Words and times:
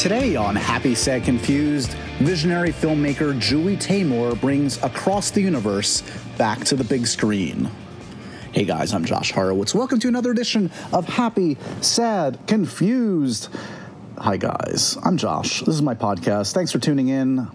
Today 0.00 0.34
on 0.34 0.56
Happy, 0.56 0.94
Sad, 0.94 1.24
Confused, 1.24 1.90
visionary 2.20 2.70
filmmaker 2.70 3.38
Julie 3.38 3.76
Taymor 3.76 4.40
brings 4.40 4.82
Across 4.82 5.32
the 5.32 5.42
Universe 5.42 6.02
back 6.38 6.64
to 6.64 6.74
the 6.74 6.84
big 6.84 7.06
screen. 7.06 7.70
Hey 8.52 8.64
guys, 8.64 8.94
I'm 8.94 9.04
Josh 9.04 9.30
Horowitz. 9.30 9.74
Welcome 9.74 10.00
to 10.00 10.08
another 10.08 10.30
edition 10.30 10.70
of 10.94 11.06
Happy, 11.06 11.58
Sad, 11.82 12.38
Confused. 12.46 13.50
Hi 14.16 14.38
guys, 14.38 14.96
I'm 15.04 15.18
Josh. 15.18 15.60
This 15.60 15.74
is 15.74 15.82
my 15.82 15.94
podcast. 15.94 16.54
Thanks 16.54 16.72
for 16.72 16.78
tuning 16.78 17.08
in 17.08 17.46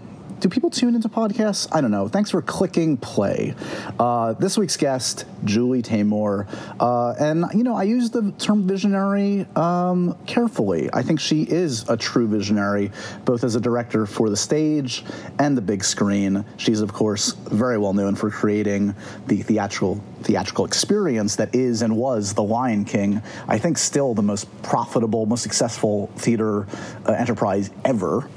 do 0.46 0.50
people 0.50 0.70
tune 0.70 0.94
into 0.94 1.10
podcasts? 1.10 1.68
I 1.72 1.82
don't 1.82 1.90
know. 1.90 2.08
Thanks 2.08 2.30
for 2.30 2.40
clicking 2.40 2.98
play. 2.98 3.56
Uh, 3.98 4.34
this 4.34 4.60
week's 4.60 4.78
guest, 4.78 5.26
Julie 5.44 5.82
Taymor. 5.82 6.46
Uh, 6.80 7.16
and, 7.20 7.46
you 7.56 7.64
know, 7.64 7.76
I 7.76 7.82
use 7.82 8.12
the 8.12 8.32
term 8.38 8.68
visionary 8.68 9.48
um, 9.56 10.16
carefully. 10.28 10.88
I 10.94 11.02
think 11.02 11.20
she 11.20 11.42
is 11.42 11.90
a 11.90 11.98
true 11.98 12.28
visionary, 12.28 12.92
both 13.26 13.44
as 13.44 13.56
a 13.56 13.60
director 13.60 14.06
for 14.06 14.30
the 14.30 14.38
stage 14.38 15.04
and 15.40 15.58
the 15.58 15.64
big 15.64 15.84
screen. 15.84 16.46
She's, 16.58 16.82
of 16.82 16.94
course, 16.94 17.32
very 17.32 17.80
well 17.80 17.94
known 17.94 18.14
for 18.14 18.30
creating 18.30 18.94
the 19.26 19.42
theatrical 19.42 20.00
theatrical 20.22 20.66
experience 20.66 21.36
that 21.38 21.56
is 21.56 21.82
and 21.82 21.98
was 21.98 22.34
The 22.34 22.44
Lion 22.44 22.86
King. 22.86 23.22
I 23.48 23.58
think 23.58 23.80
still 23.80 24.14
the 24.14 24.24
most 24.24 24.46
profitable, 24.62 25.26
most 25.26 25.42
successful 25.42 26.12
theater 26.18 26.68
uh, 27.08 27.14
enterprise 27.14 27.72
ever 27.84 28.28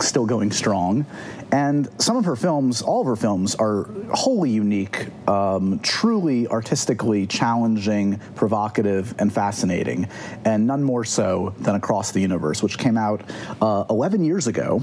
still 0.00 0.26
going 0.26 0.50
strong. 0.52 1.06
And 1.52 1.88
some 2.00 2.16
of 2.16 2.24
her 2.24 2.36
films, 2.36 2.82
all 2.82 3.00
of 3.00 3.06
her 3.06 3.16
films, 3.16 3.54
are 3.54 3.84
wholly 4.12 4.50
unique, 4.50 5.06
um, 5.28 5.78
truly 5.80 6.48
artistically 6.48 7.26
challenging, 7.26 8.18
provocative, 8.34 9.14
and 9.18 9.32
fascinating, 9.32 10.08
and 10.44 10.66
none 10.66 10.82
more 10.82 11.04
so 11.04 11.54
than 11.58 11.74
Across 11.74 12.12
the 12.12 12.20
Universe, 12.20 12.62
which 12.62 12.78
came 12.78 12.96
out 12.96 13.22
uh, 13.60 13.84
11 13.90 14.24
years 14.24 14.46
ago 14.46 14.82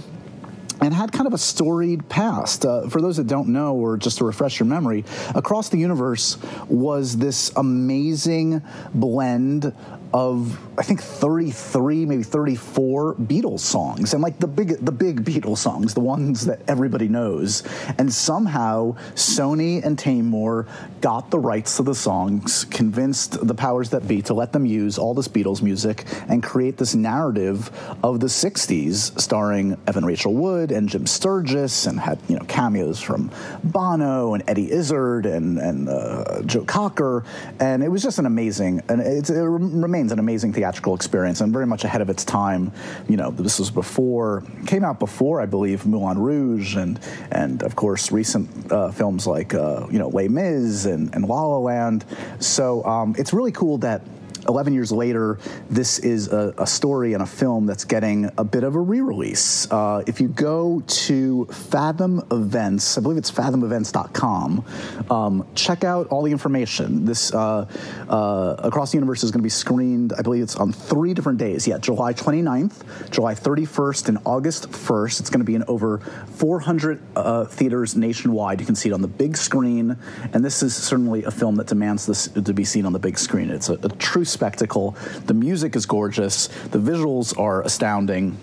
and 0.81 0.94
had 0.94 1.11
kind 1.11 1.28
of 1.28 1.33
a 1.33 1.38
storied 1.38 2.08
past. 2.09 2.66
Uh, 2.66 2.88
for 2.89 3.02
those 3.02 3.17
that 3.17 3.28
don't 3.28 3.50
know, 3.50 3.76
or 3.76 3.98
just 3.98 4.17
to 4.17 4.26
refresh 4.26 4.59
your 4.59 4.67
memory, 4.67 5.05
Across 5.36 5.70
the 5.70 5.78
Universe 5.78 6.38
was 6.67 7.17
this 7.17 7.52
amazing 7.55 8.61
blend 8.94 9.73
of 10.14 10.59
I 10.78 10.84
think 10.84 11.02
33, 11.02 12.06
maybe 12.06 12.23
34 12.23 13.16
Beatles 13.16 13.59
songs, 13.59 14.14
and 14.14 14.23
like 14.23 14.40
the 14.40 14.48
big 14.48 14.70
the 14.84 14.92
big 14.92 15.23
Beatles 15.23 15.59
songs, 15.59 15.94
the 15.94 16.00
ones 16.00 16.45
that 16.45 16.62
everybody 16.67 17.08
knows. 17.08 17.64
And 17.98 18.12
somehow 18.12 18.95
Sony 19.16 19.84
and 19.84 19.98
Taymor 19.98 20.67
got 21.02 21.30
the 21.30 21.39
rights 21.39 21.78
to 21.78 21.84
the 21.84 21.95
songs, 21.95 22.66
convinced 22.66 23.45
the 23.45 23.54
powers 23.54 23.89
that 23.92 24.08
be 24.08 24.22
to 24.23 24.34
let 24.34 24.54
them 24.54 24.66
use 24.66 24.98
all 24.98 25.14
this 25.14 25.28
Beatles 25.28 25.62
music 25.62 26.06
and 26.28 26.42
create 26.42 26.78
this 26.78 26.95
narrative 26.95 27.70
of 28.04 28.20
the 28.20 28.28
60s, 28.28 29.20
starring 29.20 29.78
Evan 29.88 30.06
Rachel 30.06 30.34
Wood 30.34 30.72
and 30.72 30.89
Jim 30.89 31.06
Sturgess, 31.06 31.86
and 31.86 32.00
had 32.00 32.20
you 32.28 32.38
know 32.38 32.45
cameos 32.45 33.00
from 33.00 33.32
Bono 33.64 34.34
and 34.34 34.44
Eddie 34.48 34.72
Izzard 34.72 35.26
and 35.26 35.58
and 35.58 35.89
uh, 35.89 36.42
Joe 36.44 36.66
Cocker, 36.66 37.23
and 37.59 37.84
it 37.84 37.89
was 37.89 38.04
just 38.04 38.20
an 38.20 38.26
amazing 38.26 38.82
and 38.89 39.02
it 39.02 39.30
remains 39.30 40.00
an 40.09 40.19
amazing 40.19 40.53
theatrical 40.53 40.95
experience 40.95 41.41
and 41.41 41.53
very 41.53 41.67
much 41.67 41.83
ahead 41.83 42.02
of 42.02 42.09
its 42.09 42.23
time. 42.23 42.71
You 43.07 43.17
know, 43.17 43.30
this 43.30 43.59
was 43.59 43.69
before 43.69 44.43
came 44.66 44.83
out 44.83 44.99
before 44.99 45.41
I 45.41 45.45
believe 45.45 45.85
Moulin 45.85 46.17
Rouge 46.17 46.75
and 46.77 46.99
and 47.31 47.61
of 47.61 47.75
course 47.75 48.11
recent 48.11 48.71
uh, 48.71 48.91
films 48.91 49.27
like 49.27 49.53
uh, 49.53 49.85
you 49.91 49.99
know 49.99 50.08
Les 50.08 50.30
Mis 50.30 50.85
and, 50.85 51.13
and 51.13 51.25
La 51.25 51.43
La 51.43 51.58
Land. 51.58 52.05
So 52.39 52.83
um, 52.85 53.16
it's 53.17 53.33
really 53.33 53.52
cool 53.52 53.77
that 53.80 54.02
11 54.47 54.73
years 54.73 54.92
later, 54.92 55.38
this 55.70 56.00
is 56.00 56.28
a, 56.31 56.53
a, 56.58 56.67
story 56.67 57.14
and 57.14 57.22
a 57.22 57.25
film 57.25 57.66
that's 57.66 57.86
getting 57.86 58.30
a 58.38 58.44
bit 58.44 58.64
of 58.64 58.76
a 58.76 58.80
re 58.80 59.02
release. 59.02 59.70
Uh, 59.71 60.04
if 60.08 60.20
you 60.20 60.27
go 60.27 60.82
to 60.88 61.45
Fathom 61.45 62.23
Events, 62.32 62.98
I 62.98 63.02
believe 63.02 63.17
it's 63.17 63.30
fathomevents.com, 63.30 64.65
um, 65.10 65.48
check 65.54 65.83
out 65.83 66.08
all 66.08 66.23
the 66.23 66.32
information. 66.32 67.05
This 67.05 67.33
uh, 67.33 67.67
uh, 68.10 68.55
Across 68.60 68.92
the 68.92 68.98
Universe 68.98 69.23
is 69.23 69.32
going 69.32 69.39
to 69.42 69.43
be 69.43 69.49
screened, 69.49 70.14
I 70.17 70.21
believe 70.21 70.44
it's 70.44 70.55
on 70.55 70.71
three 70.71 71.14
different 71.14 71.38
days. 71.38 71.67
Yeah, 71.67 71.77
July 71.77 72.14
29th, 72.14 73.11
July 73.11 73.36
31st, 73.36 74.10
and 74.10 74.17
August 74.26 74.71
1st. 74.71 75.20
It's 75.20 75.30
going 75.30 75.42
to 75.42 75.45
be 75.45 75.55
in 75.55 75.64
over 75.67 75.99
400 75.99 77.02
uh, 77.15 77.45
theaters 77.45 77.95
nationwide. 77.95 78.60
You 78.60 78.65
can 78.65 78.76
see 78.76 78.89
it 78.89 78.94
on 78.94 79.02
the 79.02 79.08
big 79.08 79.38
screen, 79.38 79.98
and 80.33 80.44
this 80.44 80.64
is 80.64 80.76
certainly 80.76 81.23
a 81.23 81.32
film 81.32 81.55
that 81.55 81.67
demands 81.67 82.05
this 82.05 82.27
to 82.27 82.54
be 82.54 82.64
seen 82.64 82.86
on 82.86 82.94
the 82.94 82.99
big 82.99 83.17
screen. 83.17 83.49
It's 83.49 83.70
a, 83.70 83.73
a 83.73 83.89
true 83.89 84.26
spectacle. 84.31 84.95
The 85.25 85.33
music 85.33 85.75
is 85.75 85.86
gorgeous. 85.86 86.47
The 86.47 86.80
visuals 86.80 87.37
are 87.37 87.61
astounding 87.61 88.37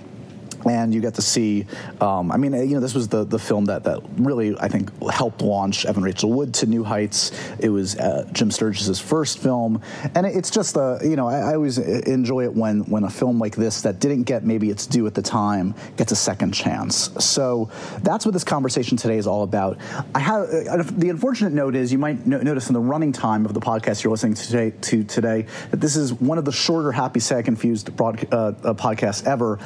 and 0.68 0.94
you 0.94 1.00
get 1.00 1.14
to 1.14 1.22
see. 1.22 1.66
Um, 2.00 2.30
I 2.30 2.36
mean, 2.36 2.52
you 2.52 2.74
know, 2.74 2.80
this 2.80 2.94
was 2.94 3.08
the 3.08 3.24
the 3.24 3.38
film 3.38 3.66
that 3.66 3.84
that 3.84 4.02
really 4.16 4.56
I 4.58 4.68
think 4.68 4.90
helped 5.10 5.42
launch 5.42 5.86
Evan 5.86 6.02
Rachel 6.02 6.32
Wood 6.32 6.54
to 6.54 6.66
new 6.66 6.84
heights. 6.84 7.32
It 7.58 7.70
was 7.70 7.96
uh, 7.96 8.28
Jim 8.32 8.50
Sturgess's 8.50 9.00
first 9.00 9.38
film, 9.38 9.82
and 10.14 10.26
it's 10.26 10.50
just 10.50 10.76
a 10.76 11.00
you 11.02 11.16
know 11.16 11.28
I, 11.28 11.50
I, 11.50 11.54
always 11.54 11.78
enjoy 11.78 12.44
it 12.44 12.54
when 12.54 12.80
when 12.84 13.04
a 13.04 13.10
film 13.10 13.38
like 13.38 13.56
this 13.56 13.82
that 13.82 14.00
didn't 14.00 14.24
get 14.24 14.44
maybe 14.44 14.70
its 14.70 14.86
due 14.86 15.06
at 15.06 15.14
the 15.14 15.22
time 15.22 15.74
gets 15.96 16.12
a 16.12 16.16
second 16.16 16.52
chance. 16.52 17.10
So 17.24 17.70
that's 18.02 18.24
what 18.24 18.32
this 18.32 18.44
conversation 18.44 18.96
today 18.96 19.18
is 19.18 19.26
all 19.26 19.42
about. 19.42 19.78
I 20.14 20.20
have 20.20 20.42
uh, 20.42 20.82
the 20.96 21.10
unfortunate 21.10 21.52
note 21.52 21.74
is 21.74 21.92
you 21.92 21.98
might 21.98 22.26
no- 22.26 22.40
notice 22.40 22.68
in 22.68 22.74
the 22.74 22.80
running 22.80 23.12
time 23.12 23.44
of 23.44 23.54
the 23.54 23.60
podcast 23.60 24.02
you're 24.02 24.10
listening 24.10 24.34
to 24.34 24.46
today, 24.46 24.72
to 24.82 25.04
today 25.04 25.46
that 25.70 25.80
this 25.80 25.96
is 25.96 26.12
one 26.12 26.38
of 26.38 26.44
the 26.44 26.52
shorter 26.52 26.92
Happy 26.92 27.20
Sad 27.20 27.44
Confused 27.44 27.94
broad, 27.96 28.26
uh, 28.32 28.36
uh, 28.36 28.74
podcasts 28.74 29.26
ever 29.26 29.58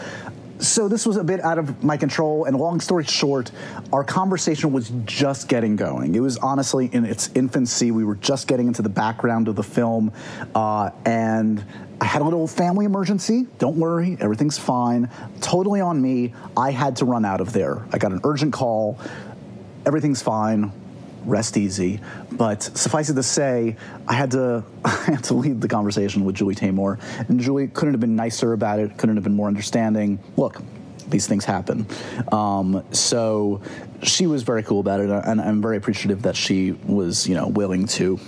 so 0.63 0.89
this 0.89 1.05
was 1.05 1.17
a 1.17 1.25
bit 1.25 1.41
out 1.41 1.59
of 1.59 1.83
my 1.83 1.97
control 1.97 2.45
and 2.45 2.57
long 2.57 2.81
story 2.81 3.05
short 3.05 3.51
our 3.93 4.05
conversation 4.05 4.73
was 4.73 4.91
just 5.05 5.49
getting 5.49 5.77
going 5.77 6.15
it 6.15 6.21
was 6.21 6.37
honestly 6.39 6.89
in 6.93 7.05
its 7.05 7.31
infancy 7.35 7.91
we 7.91 8.05
were 8.05 8.15
just 8.17 8.47
getting 8.47 8.69
into 8.69 8.83
the 8.83 8.89
background 8.89 9.49
of 9.49 9.57
the 9.57 9.63
film 9.63 10.13
uh, 10.55 10.91
and 11.05 11.65
I 12.01 12.05
had 12.05 12.21
a 12.21 12.25
little 12.25 12.49
family 12.49 12.85
emergency. 12.85 13.47
Don't 13.61 13.77
worry, 13.77 14.17
everything's 14.19 14.59
fine. 14.59 15.09
Totally 15.41 15.81
on 15.81 16.03
me. 16.03 16.35
I 16.57 16.73
had 16.73 16.97
to 16.97 17.05
run 17.05 17.25
out 17.25 17.41
of 17.41 17.53
there. 17.53 17.87
I 17.93 17.99
got 17.99 18.11
an 18.11 18.21
urgent 18.25 18.53
call. 18.53 18.99
Everything's 19.87 20.21
fine 20.21 20.73
rest 21.25 21.57
easy. 21.57 22.01
But 22.31 22.63
suffice 22.63 23.11
it 23.11 23.15
to 23.15 23.23
say, 23.23 23.77
I 24.09 24.15
had 24.15 24.33
to 24.33 24.65
I 24.85 24.91
had 24.91 25.25
to 25.25 25.35
lead 25.35 25.61
the 25.61 25.69
conversation 25.69 26.25
with 26.25 26.35
Julie 26.35 26.55
Taymor, 26.55 27.01
and 27.29 27.41
Julie 27.41 27.69
couldn't 27.69 27.95
have 27.95 28.01
been 28.01 28.17
nicer 28.17 28.53
about 28.53 28.79
it. 28.79 28.97
Couldn't 28.97 29.17
have 29.17 29.25
been 29.25 29.37
more 29.37 29.49
understanding. 29.49 30.19
Look, 30.37 30.61
these 31.09 31.27
things 31.27 31.45
happen. 31.45 31.87
Um, 32.31 32.85
so 32.91 33.63
she 34.03 34.27
was 34.27 34.43
very 34.43 34.63
cool 34.63 34.81
about 34.81 35.01
it, 35.01 35.11
and 35.11 35.41
I'm 35.41 35.63
very 35.63 35.77
appreciative 35.77 36.23
that 36.23 36.37
she 36.37 36.73
was, 36.73 37.29
you 37.29 37.35
know, 37.35 37.49
willing 37.49 37.87
to 37.89 38.19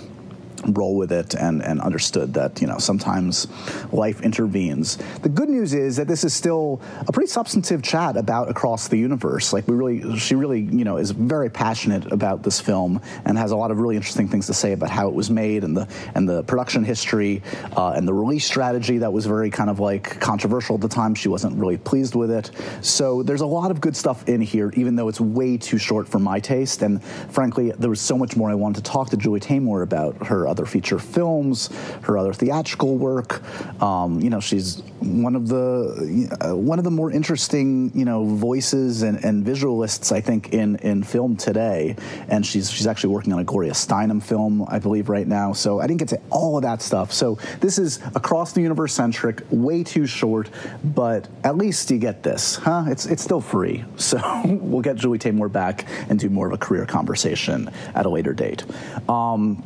roll 0.67 0.95
with 0.95 1.11
it 1.11 1.33
and, 1.33 1.61
and 1.63 1.81
understood 1.81 2.33
that 2.33 2.61
you 2.61 2.67
know 2.67 2.77
sometimes 2.77 3.47
life 3.91 4.21
intervenes. 4.21 4.97
The 5.21 5.29
good 5.29 5.49
news 5.49 5.73
is 5.73 5.97
that 5.97 6.07
this 6.07 6.23
is 6.23 6.33
still 6.33 6.81
a 7.07 7.11
pretty 7.11 7.29
substantive 7.29 7.83
chat 7.83 8.17
about 8.17 8.49
across 8.49 8.87
the 8.87 8.97
universe. 8.97 9.53
Like 9.53 9.67
we 9.67 9.75
really, 9.75 10.17
she 10.17 10.35
really 10.35 10.61
you 10.61 10.85
know 10.85 10.97
is 10.97 11.11
very 11.11 11.49
passionate 11.49 12.11
about 12.11 12.43
this 12.43 12.59
film 12.59 13.01
and 13.25 13.37
has 13.37 13.51
a 13.51 13.55
lot 13.55 13.71
of 13.71 13.79
really 13.79 13.95
interesting 13.95 14.27
things 14.27 14.47
to 14.47 14.53
say 14.53 14.73
about 14.73 14.89
how 14.89 15.07
it 15.07 15.13
was 15.13 15.29
made 15.29 15.63
and 15.63 15.75
the 15.75 15.87
and 16.13 16.27
the 16.27 16.43
production 16.43 16.83
history 16.83 17.41
uh, 17.75 17.93
and 17.95 18.07
the 18.07 18.13
release 18.13 18.45
strategy 18.45 18.99
that 18.99 19.11
was 19.11 19.25
very 19.25 19.49
kind 19.49 19.69
of 19.69 19.79
like 19.79 20.19
controversial 20.19 20.75
at 20.75 20.81
the 20.81 20.87
time. 20.87 21.15
She 21.15 21.29
wasn't 21.29 21.55
really 21.57 21.77
pleased 21.77 22.15
with 22.15 22.31
it. 22.31 22.51
So 22.81 23.23
there's 23.23 23.41
a 23.41 23.45
lot 23.45 23.71
of 23.71 23.81
good 23.81 23.95
stuff 23.95 24.27
in 24.27 24.41
here, 24.41 24.71
even 24.75 24.95
though 24.95 25.07
it's 25.07 25.21
way 25.21 25.57
too 25.57 25.77
short 25.77 26.07
for 26.07 26.19
my 26.19 26.39
taste. 26.39 26.81
And 26.81 27.03
frankly, 27.03 27.71
there 27.71 27.89
was 27.89 28.01
so 28.01 28.17
much 28.17 28.35
more 28.35 28.49
I 28.49 28.55
wanted 28.55 28.83
to 28.83 28.91
talk 28.91 29.09
to 29.09 29.17
Julie 29.17 29.39
Taymor 29.39 29.83
about 29.83 30.27
her 30.27 30.47
other 30.55 30.65
feature 30.65 30.99
films, 30.99 31.69
her 32.03 32.17
other 32.17 32.31
theatrical 32.31 32.95
work. 32.95 33.41
Um, 33.81 34.21
you 34.21 34.29
know, 34.29 34.39
she's 34.39 34.81
one 35.01 35.35
of 35.35 35.49
the 35.49 36.37
uh, 36.41 36.55
one 36.55 36.79
of 36.79 36.85
the 36.85 36.91
more 36.91 37.11
interesting 37.11 37.91
you 37.93 38.05
know 38.05 38.23
voices 38.23 39.03
and, 39.03 39.23
and 39.23 39.45
visualists 39.45 40.13
I 40.13 40.21
think 40.21 40.53
in 40.53 40.77
in 40.77 41.03
film 41.03 41.35
today. 41.35 41.97
And 42.29 42.45
she's 42.45 42.71
she's 42.71 42.87
actually 42.87 43.13
working 43.13 43.33
on 43.33 43.39
a 43.39 43.43
Gloria 43.43 43.73
Steinem 43.73 44.23
film, 44.23 44.65
I 44.69 44.79
believe, 44.79 45.09
right 45.09 45.27
now. 45.27 45.51
So 45.51 45.81
I 45.81 45.87
didn't 45.87 45.99
get 45.99 46.09
to 46.09 46.21
all 46.29 46.55
of 46.55 46.63
that 46.63 46.81
stuff. 46.81 47.11
So 47.11 47.37
this 47.59 47.77
is 47.77 47.99
across 48.15 48.53
the 48.53 48.61
universe 48.61 48.93
centric, 48.93 49.41
way 49.49 49.83
too 49.83 50.05
short, 50.05 50.49
but 50.83 51.27
at 51.43 51.57
least 51.57 51.91
you 51.91 51.97
get 51.97 52.23
this, 52.23 52.55
huh? 52.55 52.85
It's 52.87 53.05
it's 53.05 53.23
still 53.23 53.41
free. 53.41 53.83
So 54.05 54.21
we'll 54.45 54.83
get 54.83 54.97
Julie 54.97 55.17
Taymor 55.17 55.51
back 55.51 55.87
and 56.09 56.19
do 56.19 56.29
more 56.29 56.45
of 56.45 56.53
a 56.53 56.57
career 56.57 56.85
conversation 56.85 57.69
at 57.95 58.05
a 58.05 58.09
later 58.09 58.33
date. 58.33 58.63
Um, 59.09 59.63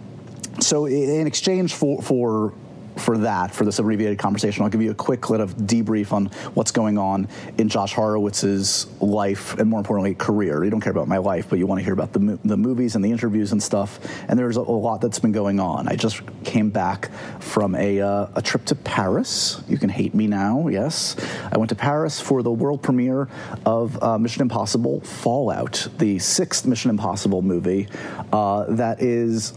so 0.63 0.85
in 0.85 1.27
exchange 1.27 1.73
for 1.73 2.01
for 2.01 2.53
for 2.99 3.17
that, 3.19 3.53
for 3.53 3.65
this 3.65 3.79
abbreviated 3.79 4.19
conversation. 4.19 4.63
I'll 4.63 4.69
give 4.69 4.81
you 4.81 4.91
a 4.91 4.95
quick 4.95 5.29
of 5.29 5.55
debrief 5.55 6.11
on 6.11 6.25
what's 6.53 6.71
going 6.71 6.97
on 6.97 7.27
in 7.57 7.69
Josh 7.69 7.93
Horowitz's 7.93 8.87
life 9.01 9.57
and, 9.57 9.69
more 9.69 9.79
importantly, 9.79 10.15
career. 10.15 10.63
You 10.63 10.69
don't 10.69 10.81
care 10.81 10.91
about 10.91 11.07
my 11.07 11.17
life, 11.17 11.47
but 11.49 11.59
you 11.59 11.67
want 11.67 11.79
to 11.79 11.83
hear 11.83 11.93
about 11.93 12.13
the, 12.13 12.39
the 12.43 12.57
movies 12.57 12.95
and 12.95 13.03
the 13.03 13.11
interviews 13.11 13.51
and 13.51 13.61
stuff. 13.61 13.99
And 14.27 14.37
there's 14.37 14.57
a, 14.57 14.61
a 14.61 14.61
lot 14.61 15.01
that's 15.01 15.19
been 15.19 15.31
going 15.31 15.59
on. 15.59 15.87
I 15.87 15.95
just 15.95 16.21
came 16.43 16.69
back 16.69 17.11
from 17.39 17.75
a, 17.75 18.01
uh, 18.01 18.27
a 18.35 18.41
trip 18.41 18.65
to 18.65 18.75
Paris. 18.75 19.61
You 19.67 19.77
can 19.77 19.89
hate 19.89 20.13
me 20.13 20.27
now, 20.27 20.67
yes. 20.67 21.15
I 21.51 21.57
went 21.57 21.69
to 21.69 21.75
Paris 21.75 22.19
for 22.19 22.43
the 22.43 22.51
world 22.51 22.81
premiere 22.81 23.29
of 23.65 24.01
uh, 24.03 24.17
Mission 24.17 24.41
Impossible 24.41 25.01
Fallout, 25.01 25.87
the 25.97 26.19
sixth 26.19 26.65
Mission 26.65 26.89
Impossible 26.89 27.41
movie 27.41 27.87
uh, 28.33 28.65
that 28.69 29.01
is 29.01 29.53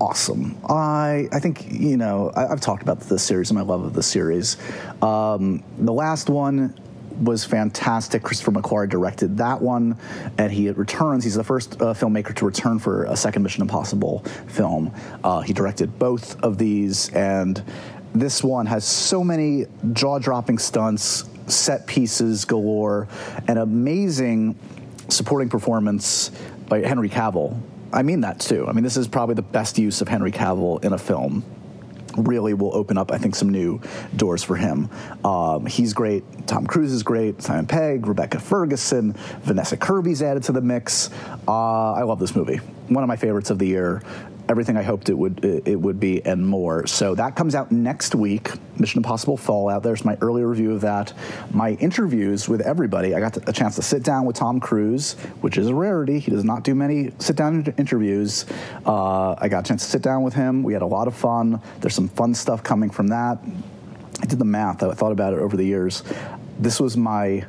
awesome. 0.00 0.56
I 0.68 1.28
I 1.32 1.40
think 1.40 1.72
you 1.72 1.96
know 1.96 2.32
I, 2.34 2.46
have 2.46 2.60
talked 2.60 2.82
about 2.82 3.00
this 3.00 3.22
series 3.22 3.50
and 3.50 3.58
my 3.58 3.64
love 3.64 3.84
of 3.84 3.94
the 3.94 4.02
series. 4.02 4.56
Um, 5.02 5.62
the 5.78 5.92
last 5.92 6.28
one 6.28 6.74
was 7.22 7.44
fantastic. 7.44 8.22
Christopher 8.22 8.52
McQuarrie 8.52 8.88
directed 8.88 9.38
that 9.38 9.60
one, 9.60 9.96
and 10.38 10.52
he 10.52 10.70
returns. 10.70 11.24
He's 11.24 11.34
the 11.34 11.44
first 11.44 11.80
uh, 11.80 11.94
filmmaker 11.94 12.34
to 12.36 12.44
return 12.44 12.78
for 12.78 13.04
a 13.04 13.16
second 13.16 13.42
Mission 13.42 13.62
Impossible 13.62 14.20
film. 14.48 14.92
Uh, 15.24 15.40
he 15.40 15.52
directed 15.52 15.98
both 15.98 16.42
of 16.42 16.58
these, 16.58 17.08
and 17.10 17.62
this 18.14 18.44
one 18.44 18.66
has 18.66 18.84
so 18.84 19.24
many 19.24 19.66
jaw-dropping 19.92 20.58
stunts, 20.58 21.24
set 21.46 21.86
pieces 21.86 22.44
galore, 22.44 23.08
and 23.48 23.58
amazing 23.58 24.58
supporting 25.08 25.48
performance 25.48 26.30
by 26.68 26.80
Henry 26.80 27.08
Cavill 27.08 27.58
I 27.92 28.02
mean 28.02 28.20
that 28.22 28.40
too. 28.40 28.66
I 28.66 28.72
mean, 28.72 28.84
this 28.84 28.96
is 28.96 29.08
probably 29.08 29.34
the 29.34 29.42
best 29.42 29.78
use 29.78 30.00
of 30.00 30.08
Henry 30.08 30.32
Cavill 30.32 30.84
in 30.84 30.92
a 30.92 30.98
film. 30.98 31.44
Really 32.16 32.54
will 32.54 32.74
open 32.74 32.96
up, 32.96 33.12
I 33.12 33.18
think, 33.18 33.34
some 33.34 33.50
new 33.50 33.80
doors 34.16 34.42
for 34.42 34.56
him. 34.56 34.88
Um, 35.22 35.66
he's 35.66 35.92
great. 35.92 36.24
Tom 36.46 36.66
Cruise 36.66 36.92
is 36.92 37.02
great. 37.02 37.42
Simon 37.42 37.66
Pegg, 37.66 38.06
Rebecca 38.06 38.40
Ferguson, 38.40 39.12
Vanessa 39.42 39.76
Kirby's 39.76 40.22
added 40.22 40.42
to 40.44 40.52
the 40.52 40.62
mix. 40.62 41.10
Uh, 41.46 41.92
I 41.92 42.02
love 42.04 42.18
this 42.18 42.34
movie. 42.34 42.56
One 42.88 43.04
of 43.04 43.08
my 43.08 43.16
favorites 43.16 43.50
of 43.50 43.58
the 43.58 43.66
year 43.66 44.02
everything 44.48 44.76
I 44.76 44.82
hoped 44.82 45.08
it 45.08 45.14
would 45.14 45.44
it 45.44 45.76
would 45.76 45.98
be 45.98 46.24
and 46.24 46.46
more. 46.46 46.86
So 46.86 47.14
that 47.14 47.36
comes 47.36 47.54
out 47.54 47.72
next 47.72 48.14
week. 48.14 48.50
Mission 48.78 48.98
Impossible 48.98 49.36
Fallout. 49.36 49.82
There's 49.82 50.04
my 50.04 50.16
early 50.20 50.44
review 50.44 50.72
of 50.72 50.82
that. 50.82 51.12
My 51.52 51.70
interviews 51.72 52.48
with 52.48 52.60
everybody. 52.60 53.14
I 53.14 53.20
got 53.20 53.36
a 53.48 53.52
chance 53.52 53.76
to 53.76 53.82
sit 53.82 54.02
down 54.02 54.26
with 54.26 54.36
Tom 54.36 54.60
Cruise, 54.60 55.14
which 55.40 55.58
is 55.58 55.68
a 55.68 55.74
rarity. 55.74 56.18
He 56.18 56.30
does 56.30 56.44
not 56.44 56.62
do 56.62 56.74
many 56.74 57.12
sit 57.18 57.36
down 57.36 57.64
interviews. 57.78 58.46
Uh, 58.84 59.34
I 59.38 59.48
got 59.48 59.64
a 59.64 59.68
chance 59.68 59.84
to 59.84 59.90
sit 59.90 60.02
down 60.02 60.22
with 60.22 60.34
him. 60.34 60.62
We 60.62 60.72
had 60.72 60.82
a 60.82 60.86
lot 60.86 61.08
of 61.08 61.16
fun. 61.16 61.60
There's 61.80 61.94
some 61.94 62.08
fun 62.08 62.34
stuff 62.34 62.62
coming 62.62 62.90
from 62.90 63.08
that. 63.08 63.38
I 64.22 64.26
did 64.26 64.38
the 64.38 64.44
math. 64.44 64.82
I 64.82 64.92
thought 64.92 65.12
about 65.12 65.32
it 65.34 65.40
over 65.40 65.56
the 65.56 65.64
years. 65.64 66.02
This 66.58 66.80
was 66.80 66.96
my 66.96 67.44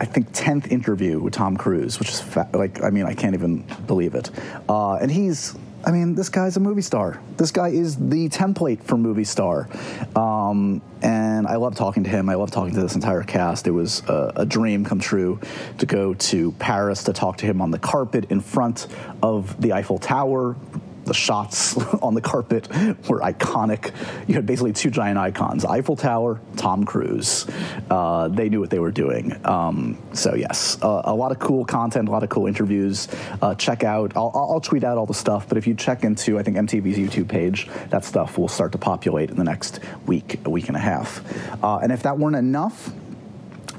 I 0.00 0.06
think, 0.06 0.32
10th 0.32 0.72
interview 0.72 1.20
with 1.20 1.34
Tom 1.34 1.58
Cruise, 1.58 1.98
which 1.98 2.08
is 2.08 2.22
fa- 2.22 2.48
like, 2.54 2.82
I 2.82 2.88
mean, 2.88 3.04
I 3.04 3.12
can't 3.12 3.34
even 3.34 3.66
believe 3.86 4.14
it. 4.14 4.30
Uh, 4.66 4.94
and 4.94 5.10
he's 5.10 5.54
I 5.84 5.92
mean, 5.92 6.14
this 6.14 6.28
guy's 6.28 6.56
a 6.56 6.60
movie 6.60 6.82
star. 6.82 7.20
This 7.36 7.52
guy 7.52 7.68
is 7.68 7.96
the 7.96 8.28
template 8.28 8.82
for 8.82 8.98
movie 8.98 9.24
star. 9.24 9.68
Um, 10.14 10.82
and 11.02 11.46
I 11.46 11.56
love 11.56 11.74
talking 11.74 12.04
to 12.04 12.10
him. 12.10 12.28
I 12.28 12.34
love 12.34 12.50
talking 12.50 12.74
to 12.74 12.80
this 12.80 12.94
entire 12.94 13.22
cast. 13.22 13.66
It 13.66 13.70
was 13.70 14.02
a, 14.06 14.32
a, 14.36 14.46
dream 14.46 14.84
come 14.84 15.00
true 15.00 15.40
to 15.78 15.86
go 15.86 16.12
to 16.12 16.52
Paris 16.52 17.04
to 17.04 17.14
talk 17.14 17.38
to 17.38 17.46
him 17.46 17.62
on 17.62 17.70
the 17.70 17.78
carpet 17.78 18.26
in 18.30 18.40
front 18.40 18.88
of 19.22 19.58
the 19.60 19.72
Eiffel 19.72 19.98
Tower, 19.98 20.56
the 21.04 21.14
shots 21.14 21.76
on 22.02 22.14
the 22.14 22.20
carpet 22.20 22.68
were 23.08 23.20
iconic. 23.20 23.92
You 24.28 24.34
had 24.34 24.46
basically 24.46 24.72
two 24.72 24.90
giant 24.90 25.18
icons 25.18 25.64
Eiffel 25.64 25.96
Tower, 25.96 26.40
Tom 26.56 26.84
Cruise. 26.84 27.46
Uh, 27.90 28.28
they 28.28 28.48
knew 28.48 28.60
what 28.60 28.70
they 28.70 28.78
were 28.78 28.90
doing. 28.90 29.34
Um, 29.46 29.98
so, 30.12 30.34
yes, 30.34 30.78
uh, 30.82 31.02
a 31.04 31.14
lot 31.14 31.32
of 31.32 31.38
cool 31.38 31.64
content, 31.64 32.08
a 32.08 32.12
lot 32.12 32.22
of 32.22 32.28
cool 32.28 32.46
interviews. 32.46 33.08
Uh, 33.40 33.54
check 33.54 33.84
out, 33.84 34.16
I'll, 34.16 34.32
I'll, 34.34 34.60
tweet 34.60 34.84
out 34.84 34.98
all 34.98 35.06
the 35.06 35.14
stuff, 35.14 35.48
but 35.48 35.56
if 35.56 35.66
you 35.66 35.74
check 35.74 36.04
into, 36.04 36.38
I 36.38 36.42
think, 36.42 36.56
MTV's 36.56 36.98
YouTube 36.98 37.28
page, 37.28 37.68
that 37.88 38.04
stuff 38.04 38.36
will 38.36 38.48
start 38.48 38.72
to 38.72 38.78
populate 38.78 39.30
in 39.30 39.36
the 39.36 39.44
next 39.44 39.80
week, 40.06 40.38
a 40.44 40.50
week 40.50 40.68
and 40.68 40.76
a 40.76 40.80
half. 40.80 41.24
Uh, 41.64 41.78
and 41.78 41.92
if 41.92 42.02
that 42.02 42.18
weren't 42.18 42.36
enough, 42.36 42.92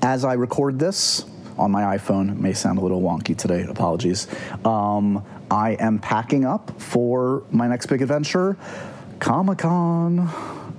as 0.01 0.25
I 0.25 0.33
record 0.33 0.79
this, 0.79 1.25
on 1.57 1.71
my 1.71 1.97
iPhone. 1.97 2.37
May 2.37 2.53
sound 2.53 2.79
a 2.79 2.81
little 2.81 3.01
wonky 3.01 3.37
today. 3.37 3.63
Apologies. 3.63 4.27
Um, 4.65 5.23
I 5.51 5.75
am 5.81 5.99
packing 5.99 6.45
up 6.45 6.79
for 6.79 7.43
my 7.51 7.67
next 7.67 7.87
big 7.87 8.01
adventure, 8.01 8.55
Comic 9.19 9.57
Con. 9.57 10.29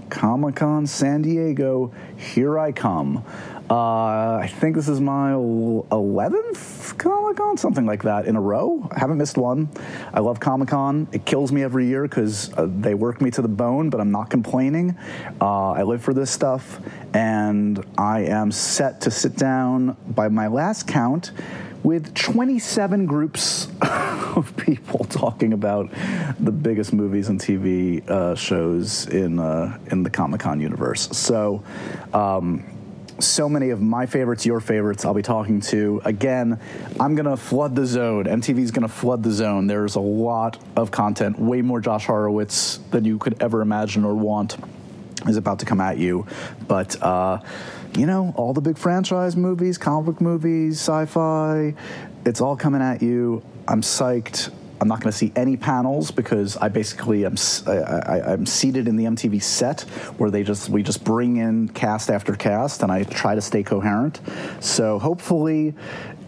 Comic 0.09 0.57
Con 0.57 0.87
San 0.87 1.21
Diego. 1.21 1.93
Here 2.17 2.59
I 2.59 2.73
come. 2.73 3.23
Uh, 3.69 4.37
I 4.43 4.51
think 4.61 4.75
this 4.75 4.89
is 4.89 4.99
my 4.99 5.33
11th 5.33 6.97
Comic 6.97 7.37
Con, 7.37 7.57
something 7.59 7.85
like 7.85 8.03
that, 8.05 8.27
in 8.27 8.37
a 8.37 8.41
row. 8.41 8.89
I 8.91 8.99
haven't 8.99 9.19
missed 9.19 9.37
one. 9.37 9.69
I 10.13 10.21
love 10.21 10.41
Comic 10.41 10.69
Con. 10.69 11.07
It 11.13 11.27
kills 11.27 11.53
me 11.53 11.63
every 11.63 11.87
year 11.87 12.03
because 12.03 12.53
uh, 12.55 12.67
they 12.67 12.95
work 12.95 13.21
me 13.21 13.31
to 13.31 13.43
the 13.43 13.49
bone, 13.49 13.91
but 13.91 14.01
I'm 14.01 14.11
not 14.11 14.31
complaining. 14.31 14.97
Uh, 15.41 15.73
I 15.73 15.83
live 15.83 16.03
for 16.03 16.15
this 16.15 16.31
stuff, 16.31 16.81
and 17.13 17.85
I 17.99 18.21
am 18.21 18.53
set 18.53 19.03
to 19.03 19.11
sit 19.11 19.37
down 19.37 19.99
by 20.09 20.29
my 20.29 20.47
last 20.47 20.87
count 20.87 21.33
with 21.83 22.15
27 22.15 23.07
groups 23.07 23.69
of 23.83 24.55
people 24.57 25.05
talking 25.05 25.53
about 25.53 25.91
the 26.41 26.53
biggest 26.53 26.93
movies 26.93 27.29
and 27.29 27.41
TV 27.41 28.09
uh, 28.09 28.35
shows 28.35 29.07
in 29.07 29.39
uh, 29.39 29.79
in 29.91 30.03
the 30.03 30.11
Comic 30.11 30.41
Con 30.41 30.61
universe. 30.61 31.09
So. 31.17 31.63
Um, 32.13 32.69
so 33.19 33.49
many 33.49 33.71
of 33.71 33.81
my 33.81 34.07
favorites, 34.07 34.45
your 34.45 34.59
favorites, 34.59 35.05
I'll 35.05 35.15
be 35.15 35.23
talking 35.23 35.61
to. 35.61 36.03
Again, 36.05 36.59
I'm 36.99 37.15
going 37.15 37.27
to 37.27 37.37
flood 37.37 37.77
the 37.77 37.87
zone. 37.87 38.25
MTV's 38.25 38.73
going 38.73 38.89
to 38.89 38.93
flood 38.93 39.23
the 39.23 39.31
zone. 39.31 39.69
There's 39.69 39.95
a 39.95 40.01
lot 40.01 40.59
of 40.75 40.91
content, 40.91 41.39
way 41.39 41.63
more 41.63 41.81
Josh 41.81 42.07
Horowitz 42.07 42.79
than 42.91 43.05
you 43.05 43.19
could 43.19 43.41
ever 43.41 43.61
imagine 43.61 44.05
or 44.05 44.15
want 44.15 44.57
is 45.29 45.37
about 45.37 45.59
to 45.61 45.67
come 45.67 45.81
at 45.81 45.99
you. 45.99 46.27
But, 46.67 47.01
uh, 47.03 47.41
you 47.97 48.07
know, 48.07 48.33
all 48.37 48.53
the 48.53 48.61
big 48.61 48.79
franchise 48.79 49.37
movies, 49.37 49.79
comic 49.79 50.07
book 50.07 50.21
movies, 50.21 50.81
sci 50.81 51.07
fi, 51.07 51.75
it's 52.25 52.41
all 52.41 52.57
coming 52.57 52.83
at 52.83 53.03
you. 53.03 53.43
I'm 53.69 53.83
psyched. 53.83 54.51
I'm 54.81 54.89
not 54.89 55.01
going 55.01 55.13
to 55.13 55.17
see 55.17 55.33
any 55.37 55.57
panels 55.57 56.11
because 56.11 56.57
I 56.57 56.69
basically 56.69 57.25
am 57.25 57.37
I, 57.69 58.33
am 58.33 58.47
seated 58.47 58.89
in 58.89 58.97
the 58.97 59.05
MTV 59.05 59.41
set 59.41 59.83
where 60.19 60.29
they 60.29 60.43
just 60.43 60.69
we 60.69 60.83
just 60.83 61.05
bring 61.05 61.37
in 61.37 61.69
cast 61.69 62.11
after 62.11 62.35
cast, 62.35 62.83
and 62.83 62.91
I 62.91 63.05
try 63.05 63.37
to 63.37 63.41
stay 63.41 63.63
coherent. 63.63 64.21
So 64.59 64.99
hopefully, 64.99 65.75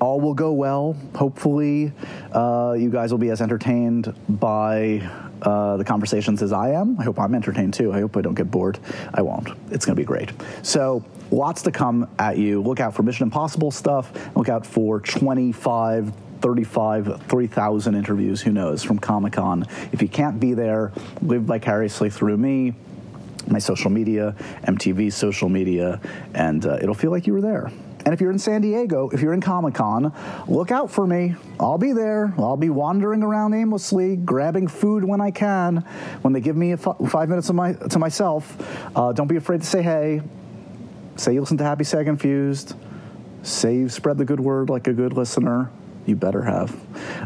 all 0.01 0.21
will 0.21 0.35
go 0.35 0.53
well. 0.53 0.97
Hopefully, 1.17 1.93
uh, 2.33 2.77
you 2.79 2.91
guys 2.91 3.11
will 3.11 3.19
be 3.19 3.31
as 3.31 3.41
entertained 3.41 4.15
by 4.29 5.11
uh, 5.45 5.77
the 5.77 5.85
conversations 5.85 6.43
as 6.43 6.53
I 6.53 6.71
am. 6.71 6.99
I 6.99 7.05
hope 7.05 7.19
I'm 7.19 7.35
entertained 7.35 7.75
too. 7.75 7.93
I 7.93 8.01
hope 8.01 8.17
I 8.17 8.23
don't 8.23 8.35
get 8.35 8.51
bored. 8.51 8.79
I 9.13 9.23
won't. 9.23 9.49
It's 9.71 9.85
going 9.85 9.97
to 9.97 10.01
be 10.01 10.07
great. 10.07 10.33
So, 10.63 11.05
lots 11.31 11.63
to 11.63 11.71
come 11.71 12.09
at 12.19 12.39
you. 12.39 12.63
Look 12.63 12.81
out 12.81 12.95
for 12.95 13.03
Mission 13.03 13.25
Impossible 13.25 13.71
stuff. 13.71 14.13
Look 14.37 14.49
out 14.49 14.67
for 14.67 15.01
25 15.01 16.13
35, 16.41 17.23
3,000 17.23 17.95
interviews, 17.95 18.43
who 18.43 18.53
knows, 18.53 18.83
from 18.83 18.99
Comic 18.99 19.33
Con. 19.33 19.65
If 19.93 20.03
you 20.03 20.09
can't 20.09 20.39
be 20.39 20.53
there, 20.53 20.93
live 21.23 21.45
vicariously 21.45 22.11
through 22.11 22.37
me, 22.37 22.75
my 23.49 23.59
social 23.59 23.91
media, 23.91 24.37
MTV 24.65 25.11
social 25.11 25.49
media, 25.49 26.03
and 26.35 26.67
uh, 26.67 26.79
it'll 26.83 26.95
feel 26.95 27.11
like 27.11 27.27
you 27.27 27.33
were 27.33 27.41
there. 27.41 27.71
And 28.05 28.13
if 28.13 28.21
you're 28.21 28.31
in 28.31 28.39
San 28.39 28.61
Diego, 28.61 29.09
if 29.11 29.23
you're 29.23 29.33
in 29.33 29.41
Comic 29.41 29.75
Con, 29.75 30.13
look 30.47 30.71
out 30.71 30.91
for 30.91 31.07
me. 31.07 31.35
I'll 31.59 31.79
be 31.79 31.93
there. 31.93 32.35
I'll 32.37 32.57
be 32.57 32.69
wandering 32.69 33.23
around 33.23 33.55
aimlessly, 33.55 34.17
grabbing 34.17 34.69
food 34.69 35.05
when 35.05 35.21
I 35.21 35.31
can. 35.31 35.79
When 36.23 36.33
they 36.33 36.41
give 36.41 36.57
me 36.57 36.77
five 36.77 37.29
minutes 37.29 37.51
my, 37.51 37.73
to 37.73 37.99
myself, 37.99 38.57
uh, 38.95 39.13
don't 39.13 39.29
be 39.29 39.37
afraid 39.37 39.61
to 39.63 39.67
say 39.67 39.83
hey. 39.83 40.21
Say 41.17 41.35
you 41.35 41.41
listen 41.41 41.57
to 41.59 41.65
Happy 41.65 41.85
Sad 41.85 42.05
Confused. 42.05 42.75
Say 43.43 43.77
you 43.77 43.89
spread 43.89 44.19
the 44.19 44.25
good 44.25 44.41
word 44.41 44.69
like 44.69 44.87
a 44.87 44.93
good 44.93 45.13
listener 45.13 45.71
you 46.07 46.17
better 46.17 46.43
have. 46.43 46.75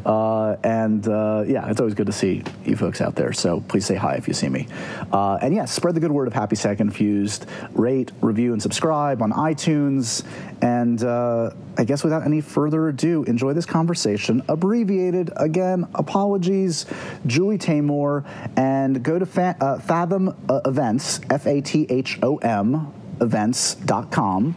Uh, 0.07 0.57
and 0.63 1.07
uh, 1.09 1.45
yeah, 1.47 1.69
it's 1.69 1.81
always 1.81 1.95
good 1.95 2.07
to 2.07 2.13
see 2.13 2.43
you 2.65 2.77
folks 2.77 3.01
out 3.01 3.15
there. 3.15 3.33
So 3.33 3.61
please 3.61 3.85
say 3.85 3.95
hi 3.95 4.15
if 4.15 4.29
you 4.29 4.35
see 4.35 4.49
me. 4.49 4.69
Uh, 5.13 5.39
and 5.41 5.55
yeah, 5.55 5.65
spread 5.65 5.95
the 5.95 6.01
good 6.01 6.13
word 6.13 6.29
of 6.29 6.35
Happy 6.35 6.57
Sad 6.57 6.81
Infused. 6.81 7.47
Rate, 7.73 8.13
review, 8.21 8.53
and 8.53 8.63
subscribe 8.63 9.23
on 9.23 9.33
iTunes. 9.33 10.25
And 10.63 11.03
uh, 11.03 11.51
I 11.77 11.85
guess 11.85 12.05
without 12.05 12.25
any 12.25 12.41
further 12.41 12.89
ado, 12.89 13.25
enjoy 13.25 13.53
this 13.53 13.67
conversation. 13.67 14.43
Abbreviated 14.49 15.31
again. 15.37 15.87
Apologies, 15.95 16.87
Julie 17.27 17.59
Taymor, 17.59 18.25
and 18.57 19.03
go 19.03 19.19
to 19.19 19.27
fa- 19.27 19.57
uh, 19.61 19.79
Fathom 19.79 20.35
uh, 20.49 20.61
Events, 20.65 21.21
F 21.31 21.47
A 21.47 21.61
T 21.61 21.87
H 21.89 22.19
O 22.23 22.37
M 22.39 22.93
events.com 23.21 24.57